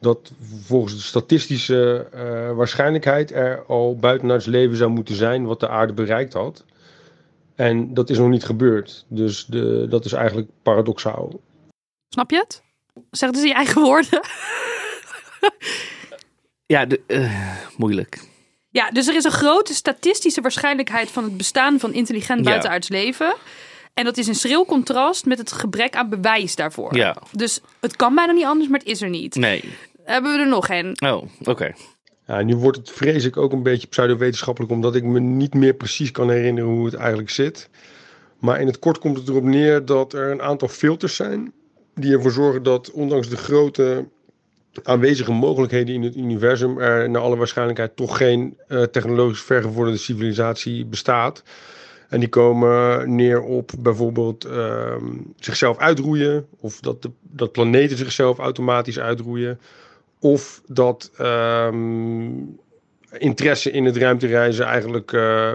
[0.00, 0.32] Dat
[0.64, 5.92] volgens de statistische eh, waarschijnlijkheid er al buitenaards leven zou moeten zijn wat de aarde
[5.92, 6.64] bereikt had.
[7.54, 9.04] En dat is nog niet gebeurd.
[9.08, 11.40] Dus de, dat is eigenlijk paradoxaal.
[12.08, 12.62] Snap je het?
[13.10, 14.20] Zeg het eens in je eigen woorden.
[16.66, 18.20] Ja, de, eh, moeilijk.
[18.70, 22.44] Ja, dus er is een grote statistische waarschijnlijkheid van het bestaan van intelligent Ja.
[22.44, 23.34] buitenaards leven.
[23.94, 26.96] En dat is een schril contrast met het gebrek aan bewijs daarvoor.
[26.96, 27.16] Ja.
[27.32, 29.34] Dus het kan bijna niet anders, maar het is er niet.
[29.34, 29.64] Nee.
[30.04, 30.96] Hebben we er nog een?
[31.04, 31.72] Oh, oké.
[32.26, 35.74] Ja, nu wordt het vrees ik ook een beetje pseudowetenschappelijk, omdat ik me niet meer
[35.74, 37.68] precies kan herinneren hoe het eigenlijk zit.
[38.38, 41.52] Maar in het kort komt het erop neer dat er een aantal filters zijn
[41.94, 44.08] die ervoor zorgen dat ondanks de grote
[44.82, 50.86] aanwezige mogelijkheden in het universum er naar alle waarschijnlijkheid toch geen eh, technologisch vergevorderde civilisatie
[50.86, 51.42] bestaat.
[52.08, 55.04] En die komen neer op bijvoorbeeld ehm,
[55.36, 59.60] zichzelf uitroeien, of dat, de, dat planeten zichzelf automatisch uitroeien.
[60.20, 62.30] Of dat ehm,
[63.18, 65.54] interesse in het ruimtereizen eigenlijk eh,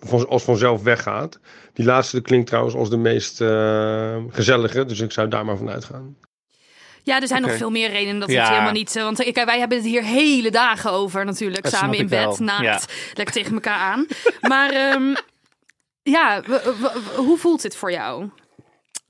[0.00, 1.38] van, als vanzelf weggaat.
[1.72, 5.70] Die laatste klinkt trouwens als de meest eh, gezellige, dus ik zou daar maar van
[5.70, 6.16] uitgaan.
[7.02, 8.40] Ja, er zijn nog veel meer redenen dat Ja.
[8.40, 8.94] het helemaal niet...
[8.94, 11.62] Want kijk, wij hebben het hier hele dagen over natuurlijk.
[11.62, 12.36] Dat samen in bed, wel.
[12.38, 14.06] naakt, lekker tegen elkaar aan.
[14.40, 15.14] Maar ehm,
[16.02, 16.42] ja,
[17.16, 18.28] hoe voelt dit voor jou?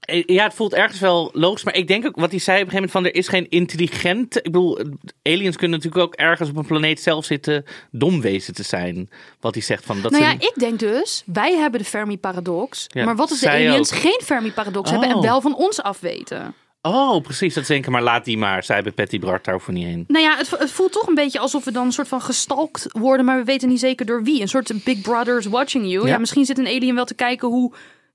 [0.07, 1.65] Eh, Ja, het voelt ergens wel logisch.
[1.65, 3.05] Maar ik denk ook wat hij zei op een gegeven moment van...
[3.05, 4.39] er is geen intelligente...
[4.39, 4.79] Ik bedoel,
[5.23, 7.65] aliens kunnen natuurlijk ook ergens op een planeet zelf zitten...
[7.91, 9.09] dom wezen te zijn.
[9.41, 10.01] Wat hij zegt van...
[10.01, 12.85] Dat nou ze- ja, ik denk dus, wij hebben de Fermi-paradox.
[12.89, 13.99] Ja, maar wat als de aliens ook.
[14.01, 15.23] geen Fermi-paradox hebben en Oh.
[15.23, 16.55] wel van ons afweten?
[16.83, 17.55] Oh, precies.
[17.55, 18.65] Dat denken, maar laat die maar.
[18.65, 20.05] Zij hebben Patty Bart daarvoor niet heen.
[20.09, 22.87] Nou ja, het, het voelt toch een beetje alsof we dan een soort van gestalkt
[22.93, 24.41] worden, maar we weten niet zeker door wie.
[24.41, 26.03] Een soort Big Brother's watching you.
[26.07, 26.19] Ja, Ja.
[26.19, 27.73] misschien zit een alien wel te kijken hoe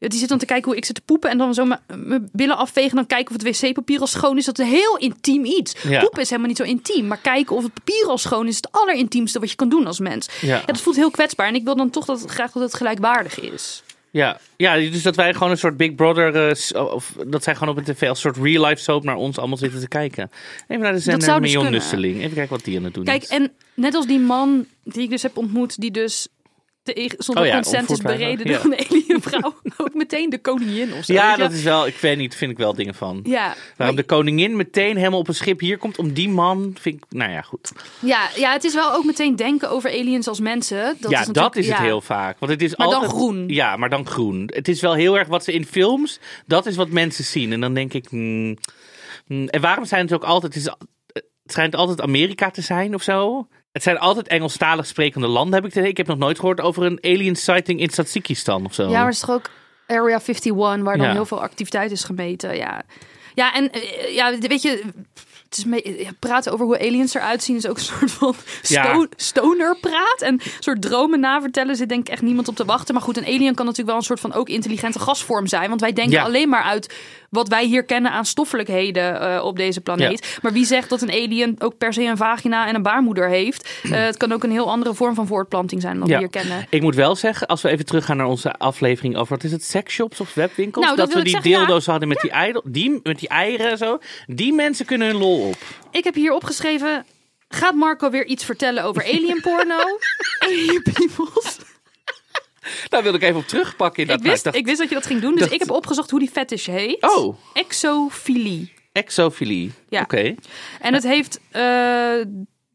[0.09, 2.57] die zit dan te kijken hoe ik zit te poepen en dan zo mijn- billen
[2.57, 2.95] afvegen.
[2.95, 4.45] Dan kijken of het wc-papier al schoon is.
[4.45, 5.75] Dat is een heel intiem iets.
[5.87, 5.99] Ja.
[5.99, 7.07] Poepen is helemaal niet zo intiem.
[7.07, 9.87] Maar kijken of het papier al schoon is, is het allerintiemste wat je kan doen
[9.87, 10.27] als mens.
[10.41, 10.55] Ja.
[10.55, 11.47] Ja, dat voelt heel kwetsbaar.
[11.47, 13.83] En ik wil dan toch dat het graag dat het gelijkwaardig is.
[14.11, 17.69] Ja, ja, dus dat wij gewoon een soort Big Brother, eh, of dat zij gewoon
[17.77, 20.31] op een tv als soort real life soap naar ons allemaal zitten te kijken.
[20.67, 21.73] Even naar de zender dus Mion.
[21.73, 23.27] Even kijken wat die aan het doen Kijk, is.
[23.29, 26.27] en net als die man die ik dus heb ontmoet, die dus
[26.83, 28.57] te, zonder Oh ja, consent is bereden ja.
[28.57, 29.53] door een alienvrouw.
[29.77, 31.13] Ook meteen de koningin of zo.
[31.13, 33.19] ja, dat is wel, ik weet niet, vind ik wel dingen van.
[33.23, 33.45] Ja,
[33.77, 36.95] Waarom maar- de koningin meteen helemaal op een schip hier komt om die man, vind
[36.95, 37.71] ik, nou ja, goed.
[37.99, 40.97] ja, ja, het is wel ook meteen denken over aliens als mensen.
[40.99, 41.83] Dat ja, is dat is het ja.
[41.83, 42.39] heel vaak.
[42.39, 43.47] Want het is Maar dan altijd, groen.
[43.47, 44.49] Ja, maar dan groen.
[44.53, 47.53] Het is wel heel erg wat ze in films, dat is wat mensen zien.
[47.53, 48.57] En dan denk ik, hmm,
[49.27, 50.73] hmm, en waarom zijn het ook altijd, het, is,
[51.13, 53.47] het schijnt altijd Amerika te zijn of zo.
[53.71, 55.89] Het zijn altijd Engelstalig sprekende landen, heb ik het idee.
[55.89, 58.83] Ik heb nog nooit gehoord over een alien sighting in Tajikistan of zo.
[58.83, 59.49] Ja, maar het is toch ook
[59.87, 60.53] Area 51,
[60.83, 61.11] waar dan Ja.
[61.11, 62.57] heel veel activiteit is gemeten.
[62.57, 62.81] Ja,
[63.33, 64.83] ja en eh, ja, weet je,
[65.43, 68.35] het is me- ja, praten over hoe aliens eruit zien is ook een soort van
[68.61, 68.83] Ja.
[68.83, 70.21] sto stoner praat.
[70.21, 72.93] En een soort dromen navertellen zit denk ik echt niemand op te wachten.
[72.93, 75.69] Maar goed, een alien kan natuurlijk wel een soort van ook intelligente gasvorm zijn.
[75.69, 76.23] Want wij denken Ja.
[76.23, 76.93] alleen maar uit
[77.31, 80.37] wat wij hier kennen aan stoffelijkheden eh, op deze planeet.
[80.41, 83.69] Maar wie zegt dat een alien ook per se een vagina en een baarmoeder heeft?
[83.91, 86.13] Eh, het kan ook een heel andere vorm van voortplanting zijn dan Ja.
[86.13, 86.65] we hier kennen.
[86.69, 89.63] Ik moet wel zeggen, als we even teruggaan naar onze aflevering over, wat is het,
[89.63, 90.85] sexshops of webwinkels?
[90.85, 91.57] Nou, dat we die zeggen, ja.
[91.57, 93.99] dildo's hadden met, die eidel, die, met die eieren en zo.
[94.27, 95.57] Die mensen kunnen hun lol op.
[95.91, 97.05] Ik heb hier opgeschreven.
[97.49, 99.79] Gaat Marco weer iets vertellen over alien porno?
[100.39, 101.57] alien peoples.
[102.89, 104.03] Daar wil ik even op terugpakken.
[104.03, 104.21] Ik inderdaad.
[104.23, 106.09] Maar wist, dacht, ik wist dat je dat ging doen, dus dacht- ik heb opgezocht
[106.09, 107.01] hoe die fetish heet.
[107.17, 107.35] Oh.
[107.53, 108.73] Exofilie.
[108.91, 109.71] Exofilie.
[109.89, 110.01] Ja.
[110.01, 110.35] Oké.
[110.81, 111.39] En het heeft...
[111.51, 111.61] eh,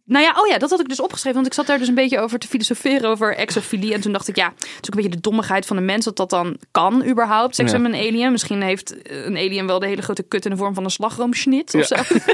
[0.08, 1.34] nou ja, oh ja, dat had ik dus opgeschreven.
[1.34, 3.94] Want ik zat daar dus een beetje over te filosoferen over exofilie.
[3.94, 6.04] En toen dacht ik, ja, het is ook een beetje de dommigheid van de mens
[6.04, 7.54] dat dat dan kan überhaupt.
[7.54, 7.78] Seks Ja.
[7.78, 8.30] met een alien.
[8.32, 11.74] Misschien heeft een alien wel de hele grote kut in de vorm van een slagroomschnit
[11.74, 12.02] of Ja.
[12.04, 12.14] zo.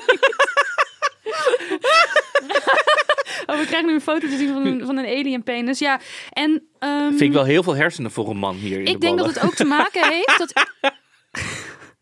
[3.46, 5.78] oh, we krijgen nu een foto te zien van een, van een alien penis.
[5.78, 6.62] Ja, en...
[6.78, 9.18] ehm, Vind ik wel heel veel hersenen voor een man hier in de ik denk
[9.18, 10.52] dat het ook te maken heeft dat.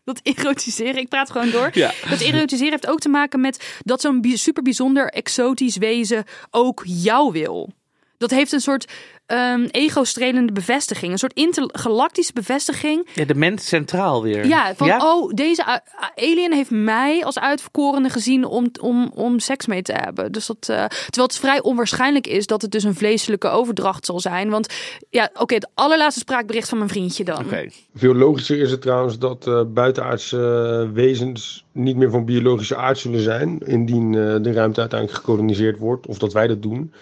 [0.03, 1.69] Dat erotiseren, ik praat gewoon door.
[1.73, 1.91] Ja.
[2.09, 7.31] Dat erotiseren heeft ook te maken met dat zo'n super bijzonder exotisch wezen ook jou
[7.31, 7.73] wil.
[8.17, 8.91] Dat heeft een soort
[9.31, 11.11] ehm ego-strelende bevestiging.
[11.11, 13.07] Een soort intergalactische bevestiging.
[13.13, 14.47] Ja, de mens centraal weer.
[14.47, 15.81] Ja, van oh, deze
[16.15, 20.31] alien heeft mij als uitverkorene gezien om, om, om seks mee te hebben.
[20.31, 24.19] Dus dat, eh, terwijl het vrij onwaarschijnlijk is dat het dus een vleeselijke overdracht zal
[24.19, 24.49] zijn.
[24.49, 24.73] Want
[25.09, 27.45] ja, oké, het allerlaatste spraakbericht van mijn vriendje dan.
[27.45, 27.67] Oké.
[27.95, 32.97] Veel logischer is het trouwens dat eh, buitenaardse eh, wezens niet meer van biologische aard
[32.97, 33.59] zullen zijn.
[33.59, 36.07] Indien eh, de ruimte uiteindelijk gekoloniseerd wordt.
[36.07, 36.93] Of dat wij dat doen.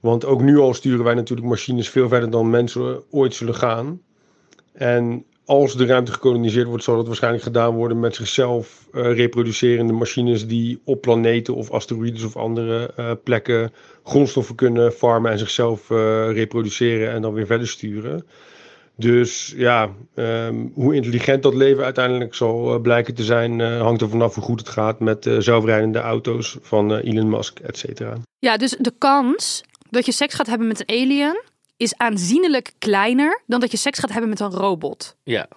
[0.00, 4.00] Want ook nu al sturen wij natuurlijk machines veel verder dan mensen ooit zullen gaan.
[4.72, 9.92] En als de ruimte gekoloniseerd wordt, zal dat waarschijnlijk gedaan worden met zichzelf eh, reproducerende
[9.92, 13.72] machines die op planeten of asteroïdes of andere eh, plekken
[14.04, 15.96] grondstoffen kunnen farmen en zichzelf eh,
[16.32, 18.26] reproduceren en dan weer verder sturen.
[18.96, 24.34] Dus ja, ehm, hoe intelligent dat leven uiteindelijk zal blijken te zijn, hangt er vanaf
[24.34, 28.16] hoe goed het gaat met zelfrijdende auto's van Elon Musk, et cetera.
[28.38, 31.42] Ja, dus de kans dat je seks gaat hebben met een alien
[31.76, 35.16] is aanzienlijk kleiner dan dat je seks gaat hebben met een robot.
[35.24, 35.48] Ja.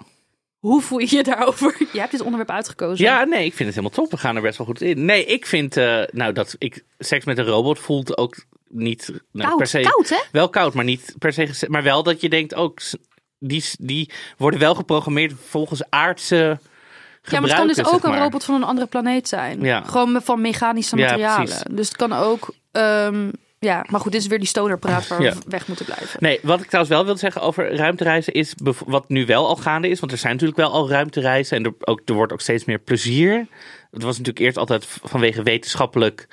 [0.59, 1.75] Hoe voel je je daarover?
[1.93, 3.05] Je hebt dit onderwerp uitgekozen.
[3.05, 4.11] ja, nee, ik vind het helemaal top.
[4.11, 5.05] We gaan er best wel goed in.
[5.05, 8.35] Nee, ik vind, eh, nou, dat ik seks met een robot voelt ook
[8.67, 9.79] niet nou, koud, per se.
[9.81, 10.17] koud hè?
[10.31, 11.65] Wel koud, maar niet per se.
[11.67, 12.95] Maar wel dat je denkt ook, s-
[13.39, 16.35] die, die worden wel geprogrammeerd volgens aardse.
[16.35, 18.19] Ja, maar het kan dus ook een maar.
[18.19, 19.61] robot van een andere planeet zijn.
[19.61, 19.81] Ja.
[19.81, 21.45] Gewoon van mechanische Ja, materialen.
[21.45, 21.63] precies.
[21.69, 22.53] dus het kan ook...
[22.71, 23.29] ehm,
[23.65, 25.33] ja, maar goed, dit is weer die stonerpraat waar Ja.
[25.33, 26.19] we weg moeten blijven.
[26.19, 28.53] Nee, wat ik trouwens wel wil zeggen over ruimtereizen is
[28.85, 29.99] wat nu wel al gaande is.
[29.99, 32.79] Want er zijn natuurlijk wel al ruimtereizen en er, ook, er wordt ook steeds meer
[32.79, 33.47] plezier.
[33.91, 36.27] Het was natuurlijk eerst altijd vanwege wetenschappelijk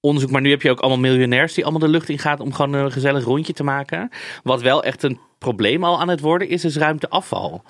[0.00, 0.30] onderzoek.
[0.30, 2.72] Maar nu heb je ook allemaal miljonairs die allemaal de lucht in gaan om gewoon
[2.72, 4.10] een gezellig rondje te maken.
[4.42, 7.62] Wat wel echt een probleem al aan het worden is, is ruimteafval.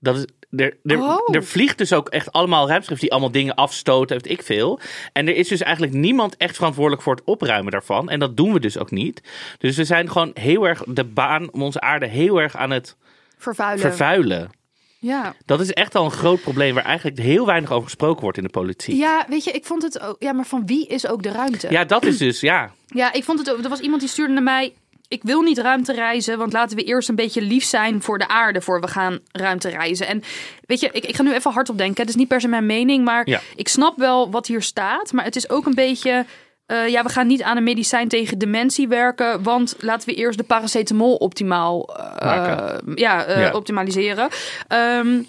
[0.00, 1.34] Dat is, er, er, Oh.
[1.34, 4.80] er vliegt dus ook echt allemaal ruimteschip die allemaal dingen afstoten, heeft ik veel.
[5.12, 8.10] En er is dus eigenlijk niemand echt verantwoordelijk voor het opruimen daarvan.
[8.10, 9.22] En dat doen we dus ook niet.
[9.58, 12.96] Dus we zijn gewoon heel erg de baan om onze aarde heel erg aan het
[13.38, 13.80] Vervuilen.
[13.80, 14.50] vervuilen.
[14.98, 15.34] ja.
[15.44, 18.44] Dat is echt al een groot probleem waar eigenlijk heel weinig over gesproken wordt in
[18.44, 18.96] de politiek.
[18.96, 20.16] ja, weet je, ik vond het ook...
[20.18, 21.70] Ja, maar van wie is ook de ruimte?
[21.70, 22.70] Ja, dat is dus, ja.
[22.86, 23.62] Ja, ik vond het ook.
[23.62, 24.72] Er was iemand die stuurde naar mij.
[25.12, 28.28] Ik wil niet ruimte reizen, want laten we eerst een beetje lief zijn voor de
[28.28, 30.06] aarde voor we gaan ruimte reizen.
[30.06, 30.22] En
[30.66, 32.00] weet je, ik, ik ga nu even hardop denken.
[32.00, 33.40] Het is niet per se mijn mening, maar Ja.
[33.56, 35.12] ik snap wel wat hier staat.
[35.12, 36.24] Maar het is ook een beetje.
[36.66, 40.38] eh, ja, we gaan niet aan een medicijn tegen dementie werken, want laten we eerst
[40.38, 43.52] de paracetamol optimaal eh, ja, eh, Ja.
[43.52, 44.28] optimaliseren.
[44.68, 45.22] Ehm,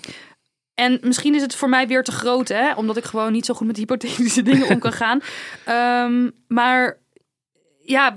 [0.74, 2.74] en misschien is het voor mij weer te groot, hè?
[2.74, 5.22] omdat ik gewoon niet zo goed met hypothetische dingen om kan gaan.
[5.66, 6.98] Ehm, maar
[7.86, 8.14] ja,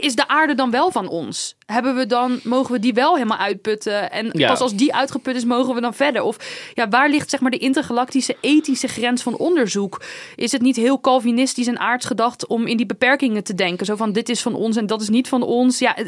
[0.00, 1.56] is de aarde dan wel van ons?
[1.66, 4.10] Hebben we dan, mogen we die wel helemaal uitputten?
[4.10, 4.48] En Ja.
[4.48, 6.22] pas als die uitgeput is, mogen we dan verder?
[6.22, 6.36] Of
[6.74, 10.02] ja, waar ligt zeg maar de intergalactische ethische grens van onderzoek?
[10.36, 13.86] Is het niet heel Calvinistisch en aards gedacht om in die beperkingen te denken?
[13.86, 15.78] Zo van dit is van ons en dat is niet van ons.
[15.78, 16.06] Ja, eh,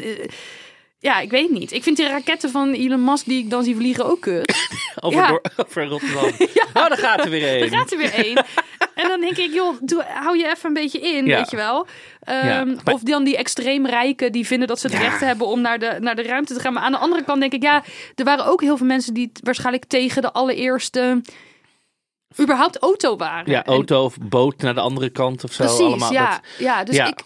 [1.01, 1.71] ja ik weet niet.
[1.71, 4.55] Ik vind die raketten van Elon Musk die ik dan zie vliegen ook kut.
[4.99, 5.27] Over, Ja.
[5.27, 6.31] door, over Rotterdam.
[6.73, 7.69] Nou, daar gaat er weer Er een.
[7.69, 8.45] gaat er weer één.
[8.95, 11.37] En dan denk ik, joh, doe, hou je even een beetje in, Ja.
[11.37, 11.87] weet je wel.
[12.21, 15.01] Ehm, Ja, maar- Of dan die extreem rijken die vinden dat ze het Ja.
[15.01, 16.73] recht hebben om naar de, naar de ruimte te gaan.
[16.73, 17.83] Maar aan de andere kant denk ik, ja,
[18.15, 21.21] er waren ook heel veel mensen die waarschijnlijk tegen de allereerste
[22.41, 23.51] überhaupt auto waren.
[23.51, 25.63] Ja, En- auto of boot naar de andere kant of zo.
[25.63, 26.11] Precies, allemaal.
[26.11, 26.29] ja.
[26.29, 26.83] Dat- ja.
[26.83, 27.05] Dus Ja.
[27.07, 27.19] ik...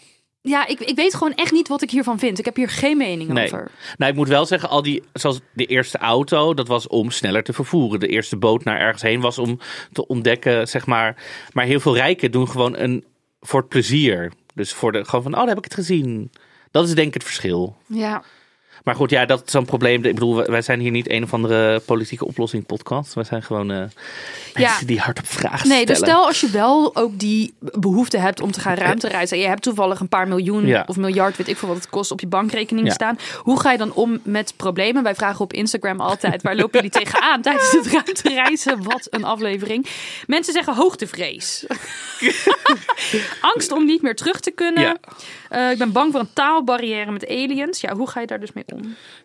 [0.47, 2.39] Ja, ik, ik weet gewoon echt niet wat ik hiervan vind.
[2.39, 3.45] Ik heb hier geen mening Nee.
[3.45, 3.71] over.
[3.97, 7.43] Nou, ik moet wel zeggen, al die, zoals de eerste auto, dat was om sneller
[7.43, 7.99] te vervoeren.
[7.99, 9.59] De eerste boot naar ergens heen was om
[9.91, 11.23] te ontdekken, zeg maar.
[11.53, 13.03] Maar heel veel rijken doen gewoon een
[13.41, 14.31] voor het plezier.
[14.53, 16.31] Dus voor de, gewoon van, oh, daar heb ik het gezien.
[16.71, 17.75] Dat is denk ik het verschil.
[17.87, 18.23] Ja.
[18.85, 20.03] Maar goed, ja, dat is zo'n probleem.
[20.03, 23.13] Ik bedoel, wij zijn hier niet een of andere politieke oplossing podcast.
[23.13, 23.83] Wij zijn gewoon eh,
[24.53, 26.13] mensen die hardop vragen Nee, dus stellen.
[26.15, 29.37] stel als je wel ook die behoefte hebt om te gaan ruimtereizen.
[29.37, 30.83] En je hebt toevallig een paar miljoen Ja.
[30.87, 32.93] of miljard, weet ik veel wat het kost, op je bankrekening Ja.
[32.93, 33.17] staan.
[33.37, 35.03] Hoe ga je dan om met problemen?
[35.03, 38.83] Wij vragen op Instagram altijd, waar lopen jullie tegenaan tijdens het ruimtereizen?
[38.83, 39.85] Wat een aflevering.
[40.27, 41.65] Mensen zeggen hoogtevrees.
[43.53, 44.99] Angst om niet meer terug te kunnen.
[45.49, 47.81] Eh, ik ben bang voor een taalbarrière met aliens.
[47.81, 48.74] Ja, hoe ga je daar dus mee om?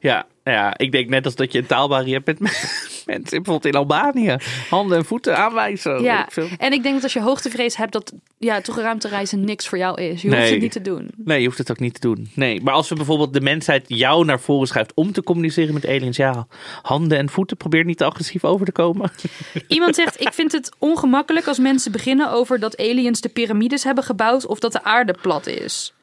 [0.00, 2.50] Ja, ja, ik denk net als dat je een taalbarrière hebt met
[3.06, 4.36] mensen bijvoorbeeld in Albanië.
[4.70, 6.02] Handen en voeten aanwijzen.
[6.02, 6.48] Ja, ik veel.
[6.58, 10.00] en ik denk dat als je hoogtevrees hebt, dat ja, toch ruimtereizen niks voor jou
[10.02, 10.22] is.
[10.22, 10.50] Je hoeft Nee.
[10.52, 11.10] het niet te doen.
[11.16, 12.30] Nee, je hoeft het ook niet te doen.
[12.34, 15.86] Nee, maar als we bijvoorbeeld de mensheid jou naar voren schuift om te communiceren met
[15.86, 16.46] aliens, ja,
[16.82, 19.10] handen en voeten, probeer niet te agressief over te komen.
[19.68, 24.04] Iemand zegt: Ik vind het ongemakkelijk als mensen beginnen over dat aliens de piramides hebben
[24.04, 25.94] gebouwd of dat de aarde plat is.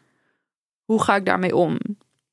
[0.85, 1.77] Hoe ga ik daarmee om?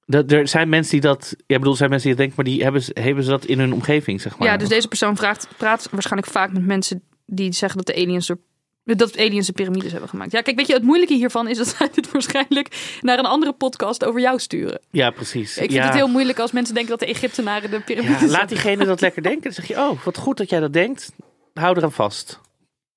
[0.07, 2.55] Dat, er zijn mensen die dat, ja, bedoel, er zijn mensen die dat denken, maar
[2.55, 4.49] die hebben, ze- hebben ze dat in hun omgeving, zeg maar.
[4.49, 8.29] Ja, dus deze persoon vraagt, praat waarschijnlijk vaak met mensen die zeggen dat de aliens
[8.29, 8.39] er.
[8.85, 10.33] Dat aliens de piramides hebben gemaakt.
[10.33, 13.53] Ja, kijk, weet je, het moeilijke hiervan is dat zij dit waarschijnlijk naar een andere
[13.53, 14.81] podcast over jou sturen.
[14.91, 15.53] Ja, precies.
[15.53, 15.85] Ik vind ja.
[15.85, 19.01] het heel moeilijk als mensen denken dat de Egyptenaren de piramides Ja, laat diegene dat
[19.01, 19.43] lekker denken.
[19.43, 21.13] Dan zeg je, oh, wat goed dat jij dat denkt.
[21.55, 22.41] Hou eraan vast.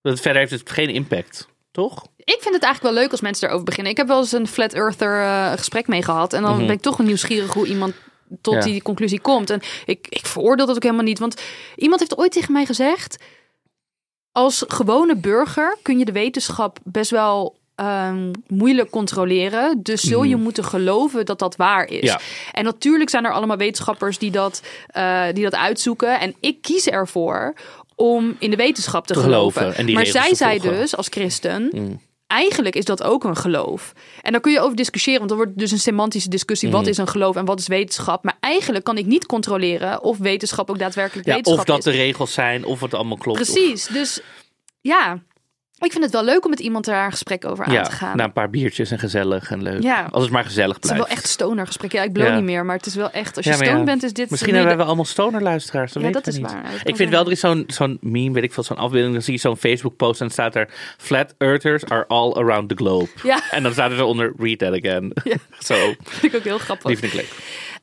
[0.02, 2.08] Dat verder heeft het geen impact, toch?
[2.36, 3.92] Ik vind het eigenlijk wel leuk als mensen erover beginnen.
[3.92, 6.34] Ik heb wel eens een flat earther eh, gesprek mee gehad.
[6.34, 6.66] En dan Mhm.
[6.66, 7.94] ben ik toch nieuwsgierig hoe iemand
[8.42, 8.60] tot Ja.
[8.60, 9.50] die conclusie komt.
[9.50, 11.20] En ik, ik veroordeel dat ook helemaal niet.
[11.20, 11.42] Want
[11.76, 13.18] iemand heeft ooit tegen mij gezegd...
[14.32, 17.56] als gewone burger kun je de wetenschap best wel...
[17.76, 19.80] ehm, moeilijk controleren.
[19.84, 21.96] Dus zul je moeten geloven dat dat waar is.
[21.98, 22.06] Mhm.
[22.06, 22.20] Ja.
[22.52, 26.20] En natuurlijk zijn er allemaal wetenschappers die dat, eh, die dat uitzoeken.
[26.20, 27.54] En ik kies ervoor
[27.96, 29.94] om in de wetenschap te, Te geloven.
[29.94, 31.70] maar zij zei dus als christen.
[31.72, 32.00] Mm.
[32.28, 33.94] Eigenlijk is dat ook een geloof.
[34.22, 36.68] En daar kun je over discussiëren, want er wordt dus een semantische discussie.
[36.68, 36.74] Mm.
[36.74, 38.24] Wat is een geloof en wat is wetenschap?
[38.24, 41.84] Maar eigenlijk kan ik niet controleren of wetenschap ook daadwerkelijk Ja, wetenschap of dat is.
[41.84, 43.40] de regels zijn, of het allemaal klopt.
[43.42, 43.86] of- Precies.
[43.88, 44.20] Dus
[44.82, 45.24] ja,
[45.80, 48.18] ik vind het wel leuk om met iemand daar een gesprek over aan te gaan.
[48.18, 49.82] na een paar biertjes en gezellig en leuk.
[49.84, 50.08] Ja.
[50.12, 51.08] Als het maar gezellig het is blijft.
[51.08, 51.92] wel echt stoner gesprek.
[51.92, 52.36] Ja, ik blow Ja.
[52.36, 53.38] niet meer, maar het is wel echt.
[53.38, 54.30] Als je stoned bent, is dit.
[54.30, 55.06] Misschien hebben wel allemaal.
[55.94, 56.52] Dat Ja, weten dat we is niet.
[56.52, 56.82] waar.
[56.84, 59.14] Ik vind wel, er is zo'n zo'n meme, weet ik veel, zo'n afbeelding.
[59.14, 60.70] Dan zie je zo'n Facebook-post en dan staat er...
[60.98, 63.08] Flat Earthers are all around the globe.
[63.24, 63.42] Ja.
[63.52, 65.14] En dan staat er eronder, read that again.
[65.60, 66.88] Zo, vind ik ook heel grappig.
[66.88, 67.32] die vind ik leuk.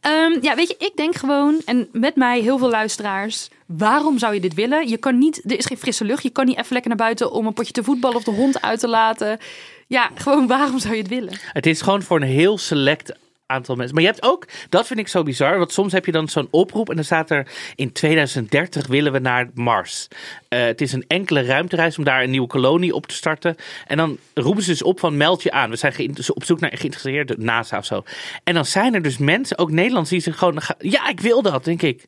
[0.04, 4.34] Ehm, ja, weet je, ik denk gewoon, en met mij heel veel luisteraars, waarom zou
[4.34, 4.88] je dit willen?
[4.88, 7.32] Je kan niet, er is geen frisse lucht, je kan niet even lekker naar buiten
[7.32, 9.38] om een potje te voetballen of de hond uit te laten.
[9.86, 11.32] Ja, gewoon waarom zou je het willen?
[11.52, 13.12] Het is gewoon voor een heel select
[13.46, 13.94] aantal mensen.
[13.94, 16.48] Maar je hebt ook, dat vind ik zo bizar, want soms heb je dan zo'n
[16.50, 20.08] oproep en dan staat er in 2030 willen we naar Mars.
[20.48, 23.56] Eh, het is een enkele ruimtereis om daar een nieuwe kolonie op te starten.
[23.86, 25.70] En dan roepen ze dus op van meld je aan.
[25.70, 28.02] We zijn op zoek naar geïnteresseerde NASA of zo.
[28.44, 31.64] En dan zijn er dus mensen, ook Nederlands, die zich gewoon, ja ik wil dat,
[31.64, 32.06] denk ik.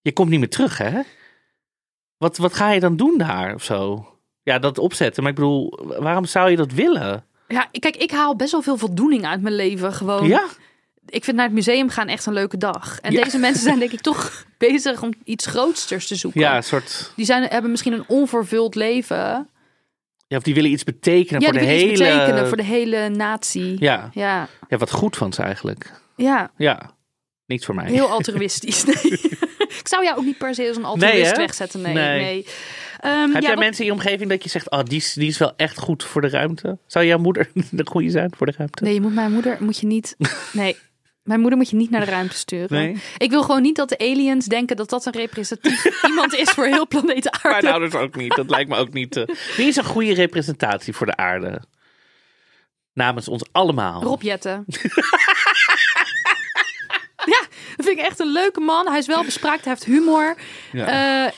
[0.00, 1.00] Je komt niet meer terug hè?
[2.16, 4.06] Wat, wat ga je dan doen daar of zo?
[4.42, 5.22] Ja, dat opzetten.
[5.22, 7.27] Maar ik bedoel, waarom zou je dat willen?
[7.48, 9.92] Ja, kijk, ik haal best wel veel voldoening uit mijn leven.
[9.92, 10.44] Gewoon, Ja,
[11.06, 12.98] ik vind naar het museum gaan echt een leuke dag.
[13.00, 13.24] En Ja.
[13.24, 16.40] deze mensen zijn denk ik toch bezig om iets grootsters te zoeken.
[16.40, 17.12] ja, een soort...
[17.16, 19.48] Die zijn, hebben misschien een onvervuld leven.
[20.26, 21.90] Ja, of die willen iets betekenen ja, voor de hele...
[21.90, 23.76] iets betekenen voor de hele natie.
[23.78, 24.10] Ja.
[24.12, 25.92] ja, ja, wat goed van ze eigenlijk.
[26.16, 26.50] ja.
[26.56, 26.90] Ja,
[27.46, 27.90] niets voor mij.
[27.90, 28.84] Heel altruïstisch.
[28.84, 28.96] Nee.
[29.80, 31.80] ik zou jou ook niet per se als een altruïst Nee, wegzetten.
[31.80, 32.20] Nee, nee.
[32.20, 32.46] Nee.
[33.00, 35.12] Ehm, Heb ja, jij wat- mensen in je omgeving dat je zegt, oh, die is,
[35.12, 36.78] die is wel echt goed voor de ruimte?
[36.86, 38.84] Zou jouw moeder de goede zijn voor de ruimte?
[38.84, 40.16] Nee, je moet mijn moeder moet je niet.
[40.52, 40.76] Nee.
[41.22, 42.78] Mijn moeder moet je niet naar de ruimte sturen.
[42.78, 42.96] Nee?
[43.18, 46.66] Ik wil gewoon niet dat de aliens denken dat dat een representatief iemand is voor
[46.66, 47.70] heel planeet Mijn Aarde.
[47.70, 48.34] ouders ook niet.
[48.36, 49.16] Dat lijkt me ook niet.
[49.16, 49.24] eh.
[49.56, 51.60] Wie is een goede representatie voor de aarde?
[52.92, 54.02] Namens ons allemaal.
[54.02, 54.64] Rob Jetten.
[57.24, 57.40] ja,
[57.76, 58.88] dat vind ik echt een leuke man.
[58.88, 60.36] Hij is wel bespraakt, hij heeft humor.
[60.72, 61.26] Ja.
[61.26, 61.32] Eh,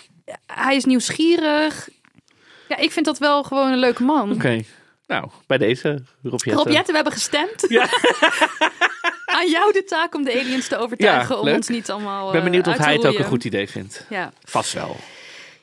[0.62, 1.88] hij is nieuwsgierig.
[2.68, 4.32] Ja, ik vind dat wel gewoon een leuke man.
[4.32, 4.60] Oké.
[5.06, 5.88] Nou, bij deze
[6.22, 6.52] Rob Jetten.
[6.52, 7.64] Rob Jetten, we hebben gestemd.
[7.68, 7.88] Ja.
[9.26, 12.32] Aan jou de taak om de aliens te overtuigen Ja, om ons niet allemaal Ik
[12.32, 14.06] ben benieuwd eh, of te hij het ook een goed idee vindt.
[14.08, 14.32] Ja.
[14.44, 14.96] Vast wel.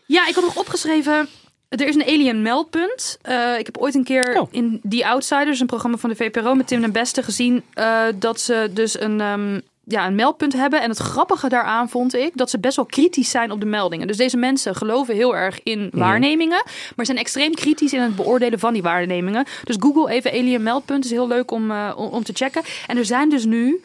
[0.06, 1.28] Ja, ik had nog opgeschreven.
[1.70, 3.18] Er is een alien meldpunt.
[3.22, 4.48] Eh, ik heb ooit een keer Oh.
[4.52, 8.40] in The Outsiders, een programma van de VPRO met Tim den Beste, gezien eh, dat
[8.40, 10.82] ze dus een, ehm, ja, een meldpunt hebben.
[10.82, 14.08] En het grappige daaraan vond ik dat ze best wel kritisch zijn op de meldingen.
[14.08, 16.64] Dus deze mensen geloven heel erg in waarnemingen,
[16.96, 19.46] maar zijn extreem kritisch in het beoordelen van die waarnemingen.
[19.64, 22.62] Dus Google even alien meldpunt is heel leuk om, eh, om, te checken.
[22.88, 23.82] En er zijn dus nu.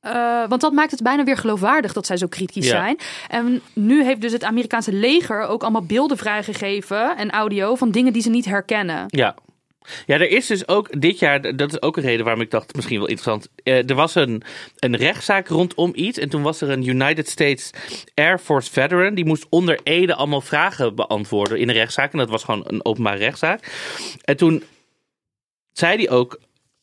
[0.00, 2.70] eh, want dat maakt het bijna weer geloofwaardig dat zij zo kritisch Ja.
[2.70, 2.98] zijn.
[3.28, 8.12] En nu heeft dus het Amerikaanse leger ook allemaal beelden vrijgegeven en audio van dingen
[8.12, 9.04] die ze niet herkennen.
[9.06, 9.34] Ja.
[10.06, 12.74] Ja, er is dus ook dit jaar, dat is ook een reden waarom ik dacht,
[12.74, 13.48] misschien wel interessant.
[13.62, 14.42] Eh, er was een,
[14.78, 16.18] een rechtszaak rondom iets.
[16.18, 17.70] En toen was er een United States
[18.14, 19.14] Air Force veteran.
[19.14, 22.12] Die moest onder Ede allemaal vragen beantwoorden in een rechtszaak.
[22.12, 23.72] En dat was gewoon een openbare rechtszaak.
[24.24, 24.62] En toen
[25.72, 26.38] zei hij ook.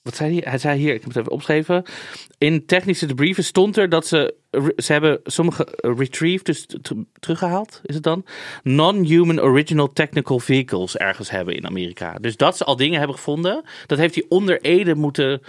[0.06, 0.50] Wat zei hij?
[0.50, 1.84] Hij zei hier, ik heb het even opgeschreven.
[2.38, 4.36] In technische debriefen stond er dat ze.
[4.78, 6.65] Ze hebben sommige retrieved, dus
[7.20, 8.26] teruggehaald, is het dan?
[8.63, 12.13] Non-human original technical vehicles ergens hebben in Amerika.
[12.22, 15.41] Dus dat ze al dingen hebben gevonden, dat heeft hij onder Ede moeten.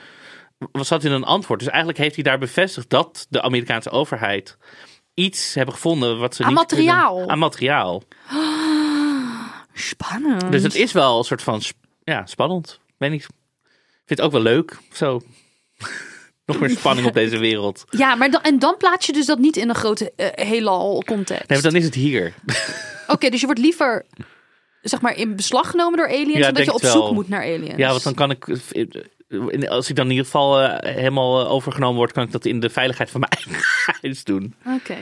[0.73, 1.59] Was zat in een antwoord.
[1.59, 4.57] Dus eigenlijk heeft hij daar bevestigd dat de Amerikaanse overheid
[5.15, 7.13] iets hebben gevonden wat ze Aan niet materiaal.
[7.15, 8.03] kunnen- aan materiaal.
[9.73, 10.53] Spannend.
[10.53, 11.61] Dus het is wel een soort van
[12.05, 12.81] ja, spannend.
[12.97, 13.27] Weet niet.
[14.07, 14.77] Vind het ook wel leuk.
[14.93, 15.21] Zo.
[16.47, 17.85] Nog meer spanning op deze wereld.
[17.91, 21.03] Ja, maar dan, en dan plaats je dus dat niet in een grote eh, heelal
[21.07, 21.49] context.
[21.49, 22.35] Nee, maar dan is het hier.
[23.07, 24.05] Oké, dus je wordt liever
[24.83, 27.15] zeg maar in beslag genomen door aliens Ja, dan dat denk je op zoek wel.
[27.15, 27.77] moet naar aliens.
[27.77, 28.49] Ja, want dan kan ik.
[29.69, 32.61] Als ik dan in ieder geval eh, helemaal eh, overgenomen word, kan ik dat in
[32.61, 33.57] de veiligheid van mijn
[34.03, 34.55] huis doen.
[34.67, 34.97] Oké.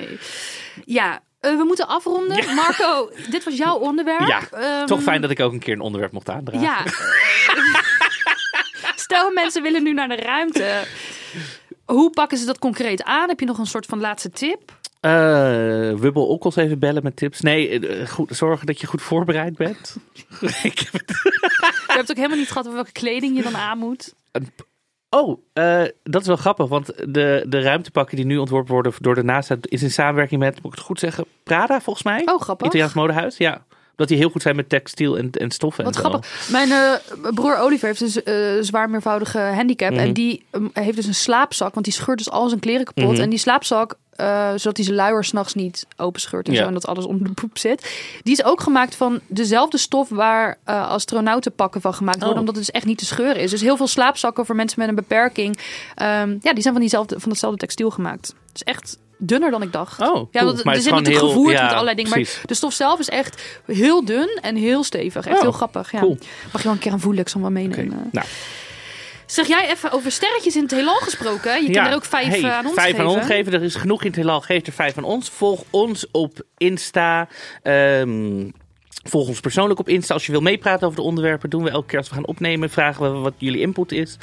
[0.84, 2.54] Ja, we moeten afronden.
[2.54, 4.26] Marco, dit was jouw onderwerp.
[4.28, 6.60] Ja, Ehm, Toch fijn dat ik ook een keer een onderwerp mocht aandragen.
[6.62, 6.82] Ja.
[9.04, 10.84] Stel mensen willen nu naar de ruimte.
[11.84, 13.28] Hoe pakken ze dat concreet aan?
[13.28, 14.72] Heb je nog een soort van laatste tip?
[15.00, 15.10] Eh,
[15.94, 17.40] Wubbel Okkels even bellen met tips.
[17.40, 19.96] Nee, eh, goed, zorgen dat je goed voorbereid bent.
[20.62, 21.10] ik heb het
[21.86, 24.14] Je hebt ook helemaal niet gehad over welke kleding je dan aan moet.
[25.10, 29.14] Oh, eh, dat is wel grappig, want de, de ruimtepakken die nu ontworpen worden door
[29.14, 32.22] de NASA is in samenwerking met, moet ik het goed zeggen, Prada volgens mij?
[32.24, 32.66] Oh, grappig.
[32.66, 33.64] Italiaans modehuis, ja.
[33.96, 35.84] Dat die heel goed zijn met textiel en, en stoffen.
[35.84, 36.08] Wat en zo.
[36.08, 36.48] grappig.
[36.50, 36.92] Mijn eh,
[37.34, 39.90] broer Oliver heeft dus eh zwaar meervoudige handicap.
[39.90, 40.00] Mhm.
[40.00, 41.74] En die ehm, heeft dus een slaapzak.
[41.74, 43.12] Want die scheurt dus al zijn kleren kapot.
[43.12, 43.20] Mhm.
[43.20, 46.46] En die slaapzak, eh, zodat hij zijn luier s'nachts niet open scheurt.
[46.48, 46.60] En Ja.
[46.60, 46.66] zo.
[46.66, 47.90] En dat alles onder de poep zit.
[48.22, 52.34] Die is ook gemaakt van dezelfde stof waar eh astronautenpakken van gemaakt worden.
[52.34, 52.40] Oh.
[52.40, 53.50] Omdat het dus echt niet te scheuren is.
[53.50, 55.58] Dus heel veel slaapzakken voor mensen met een beperking.
[55.94, 58.34] ehm, ja, die zijn van, diezelfde, van hetzelfde textiel gemaakt.
[58.52, 60.00] Dus echt dunner dan ik dacht.
[60.00, 60.28] Oh, cool.
[60.30, 62.10] Ja, want Maar er het zit natuurlijk heel- gevoerd ja, met allerlei dingen.
[62.12, 62.34] precies.
[62.36, 65.26] Maar de stof zelf is echt heel dun en heel stevig.
[65.26, 65.92] Echt Oh, heel grappig.
[65.92, 66.00] Ja.
[66.00, 66.18] cool.
[66.52, 68.08] Mag je wel een keer aan voelen, ik zal wel meenemen.
[68.12, 68.26] Nou,
[69.26, 71.62] Zeg jij even over sterretjes in het heelal gesproken?
[71.64, 73.04] Je kan er ook vijf hey, eh, aan ons vijf geven.
[73.04, 73.52] aan ons geven.
[73.52, 74.40] Er is genoeg in het heelal.
[74.40, 75.28] Geef er vijf aan ons.
[75.28, 77.28] Volg ons op Insta.
[77.62, 78.48] Ehm,
[79.04, 80.14] volg ons persoonlijk op Insta.
[80.14, 82.70] Als je wil meepraten over de onderwerpen, doen we elke keer als we gaan opnemen.
[82.70, 84.18] Vragen we wat jullie input is.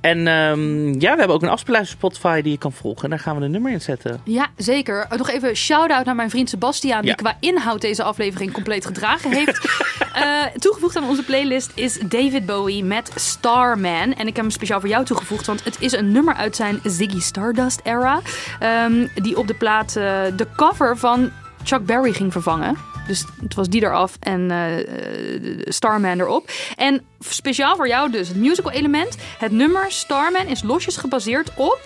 [0.00, 3.04] En ehm, ja, we hebben ook een afspeellijst op Spotify die je kan volgen.
[3.04, 4.20] En daar gaan we een nummer in zetten.
[4.24, 5.06] Ja, zeker.
[5.16, 7.00] Nog even shout-out naar mijn vriend Sebastiaan...
[7.00, 7.14] die Ja.
[7.14, 9.60] qua inhoud deze aflevering compleet gedragen heeft.
[10.14, 14.14] Eh, toegevoegd aan onze playlist is David Bowie met Starman.
[14.14, 15.46] En ik heb hem speciaal voor jou toegevoegd...
[15.46, 18.20] want het is een nummer uit zijn Ziggy Stardust-era...
[18.60, 21.30] ehm, die op de plaat eh, de cover van
[21.64, 22.76] Chuck Berry ging vervangen.
[23.06, 26.50] Dus het was die eraf en eh, eh, Starman erop.
[26.76, 29.16] En speciaal voor jou dus het musical element.
[29.38, 31.80] Het nummer Starman is losjes gebaseerd op...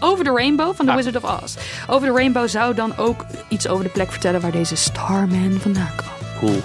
[0.00, 0.96] Over the Rainbow van The Ah.
[0.96, 1.56] Wizard of Oz.
[1.86, 5.92] Over the Rainbow zou dan ook iets over de plek vertellen waar deze Starman vandaan
[5.96, 6.12] kwam.
[6.38, 6.60] Cool.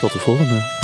[0.00, 0.79] Tot de volgende.